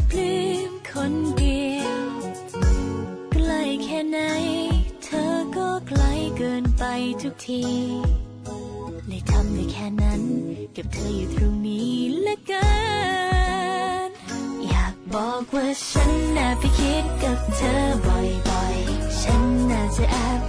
[0.09, 0.39] ปลื้
[0.69, 2.01] มคนเดียว
[3.31, 4.19] ใกล้แค่ไหน
[5.03, 6.03] เธอก็ไกล
[6.37, 6.83] เกินไป
[7.21, 7.63] ทุกที
[9.07, 10.21] เลยทำได้แค่นั้น
[10.75, 11.60] กับเธออยู่ตรง
[16.59, 17.75] ไปคิดกับเธอ
[18.05, 18.15] บ่
[18.61, 20.40] อยๆ ฉันน่าจะแอบ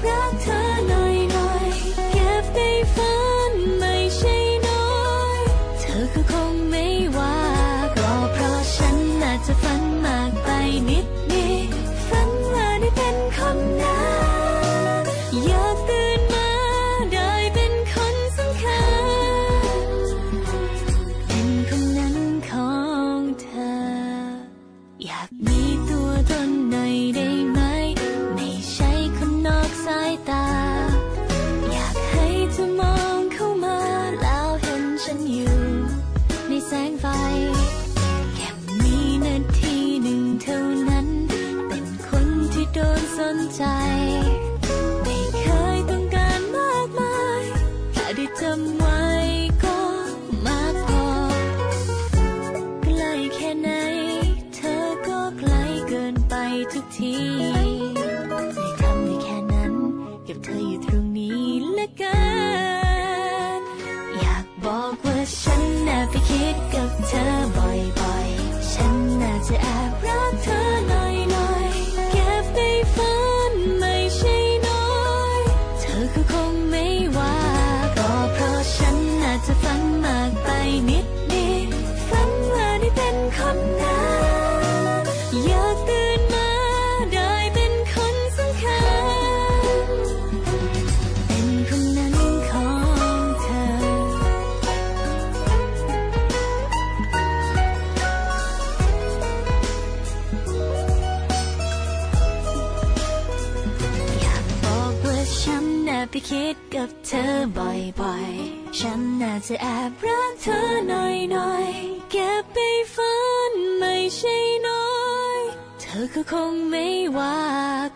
[107.36, 112.58] อบ่อยๆ ฉันน่าจะแอบรักเธอหน่อยๆ เก็บไป
[112.94, 113.14] ฝั
[113.50, 114.88] นไม่ใช่น้อ
[115.36, 115.40] ย
[115.80, 116.86] เธอก็คงไม่
[117.18, 117.40] ว่า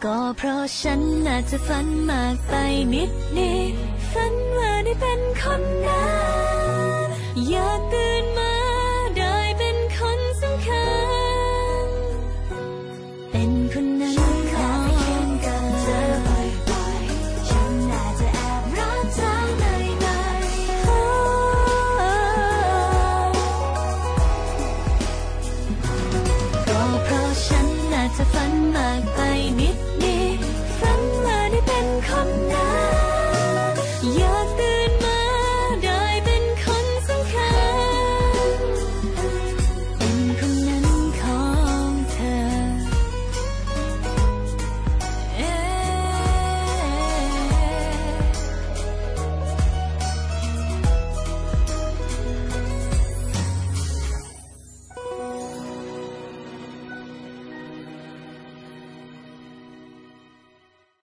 [0.05, 2.55] ก็เพราะฉันน่าจะฝันมากไป
[2.95, 3.75] นิดนิด
[4.13, 6.07] ฝันว่าได้เป็นคนนั้
[7.07, 7.09] น
[7.49, 8.16] อยากตื่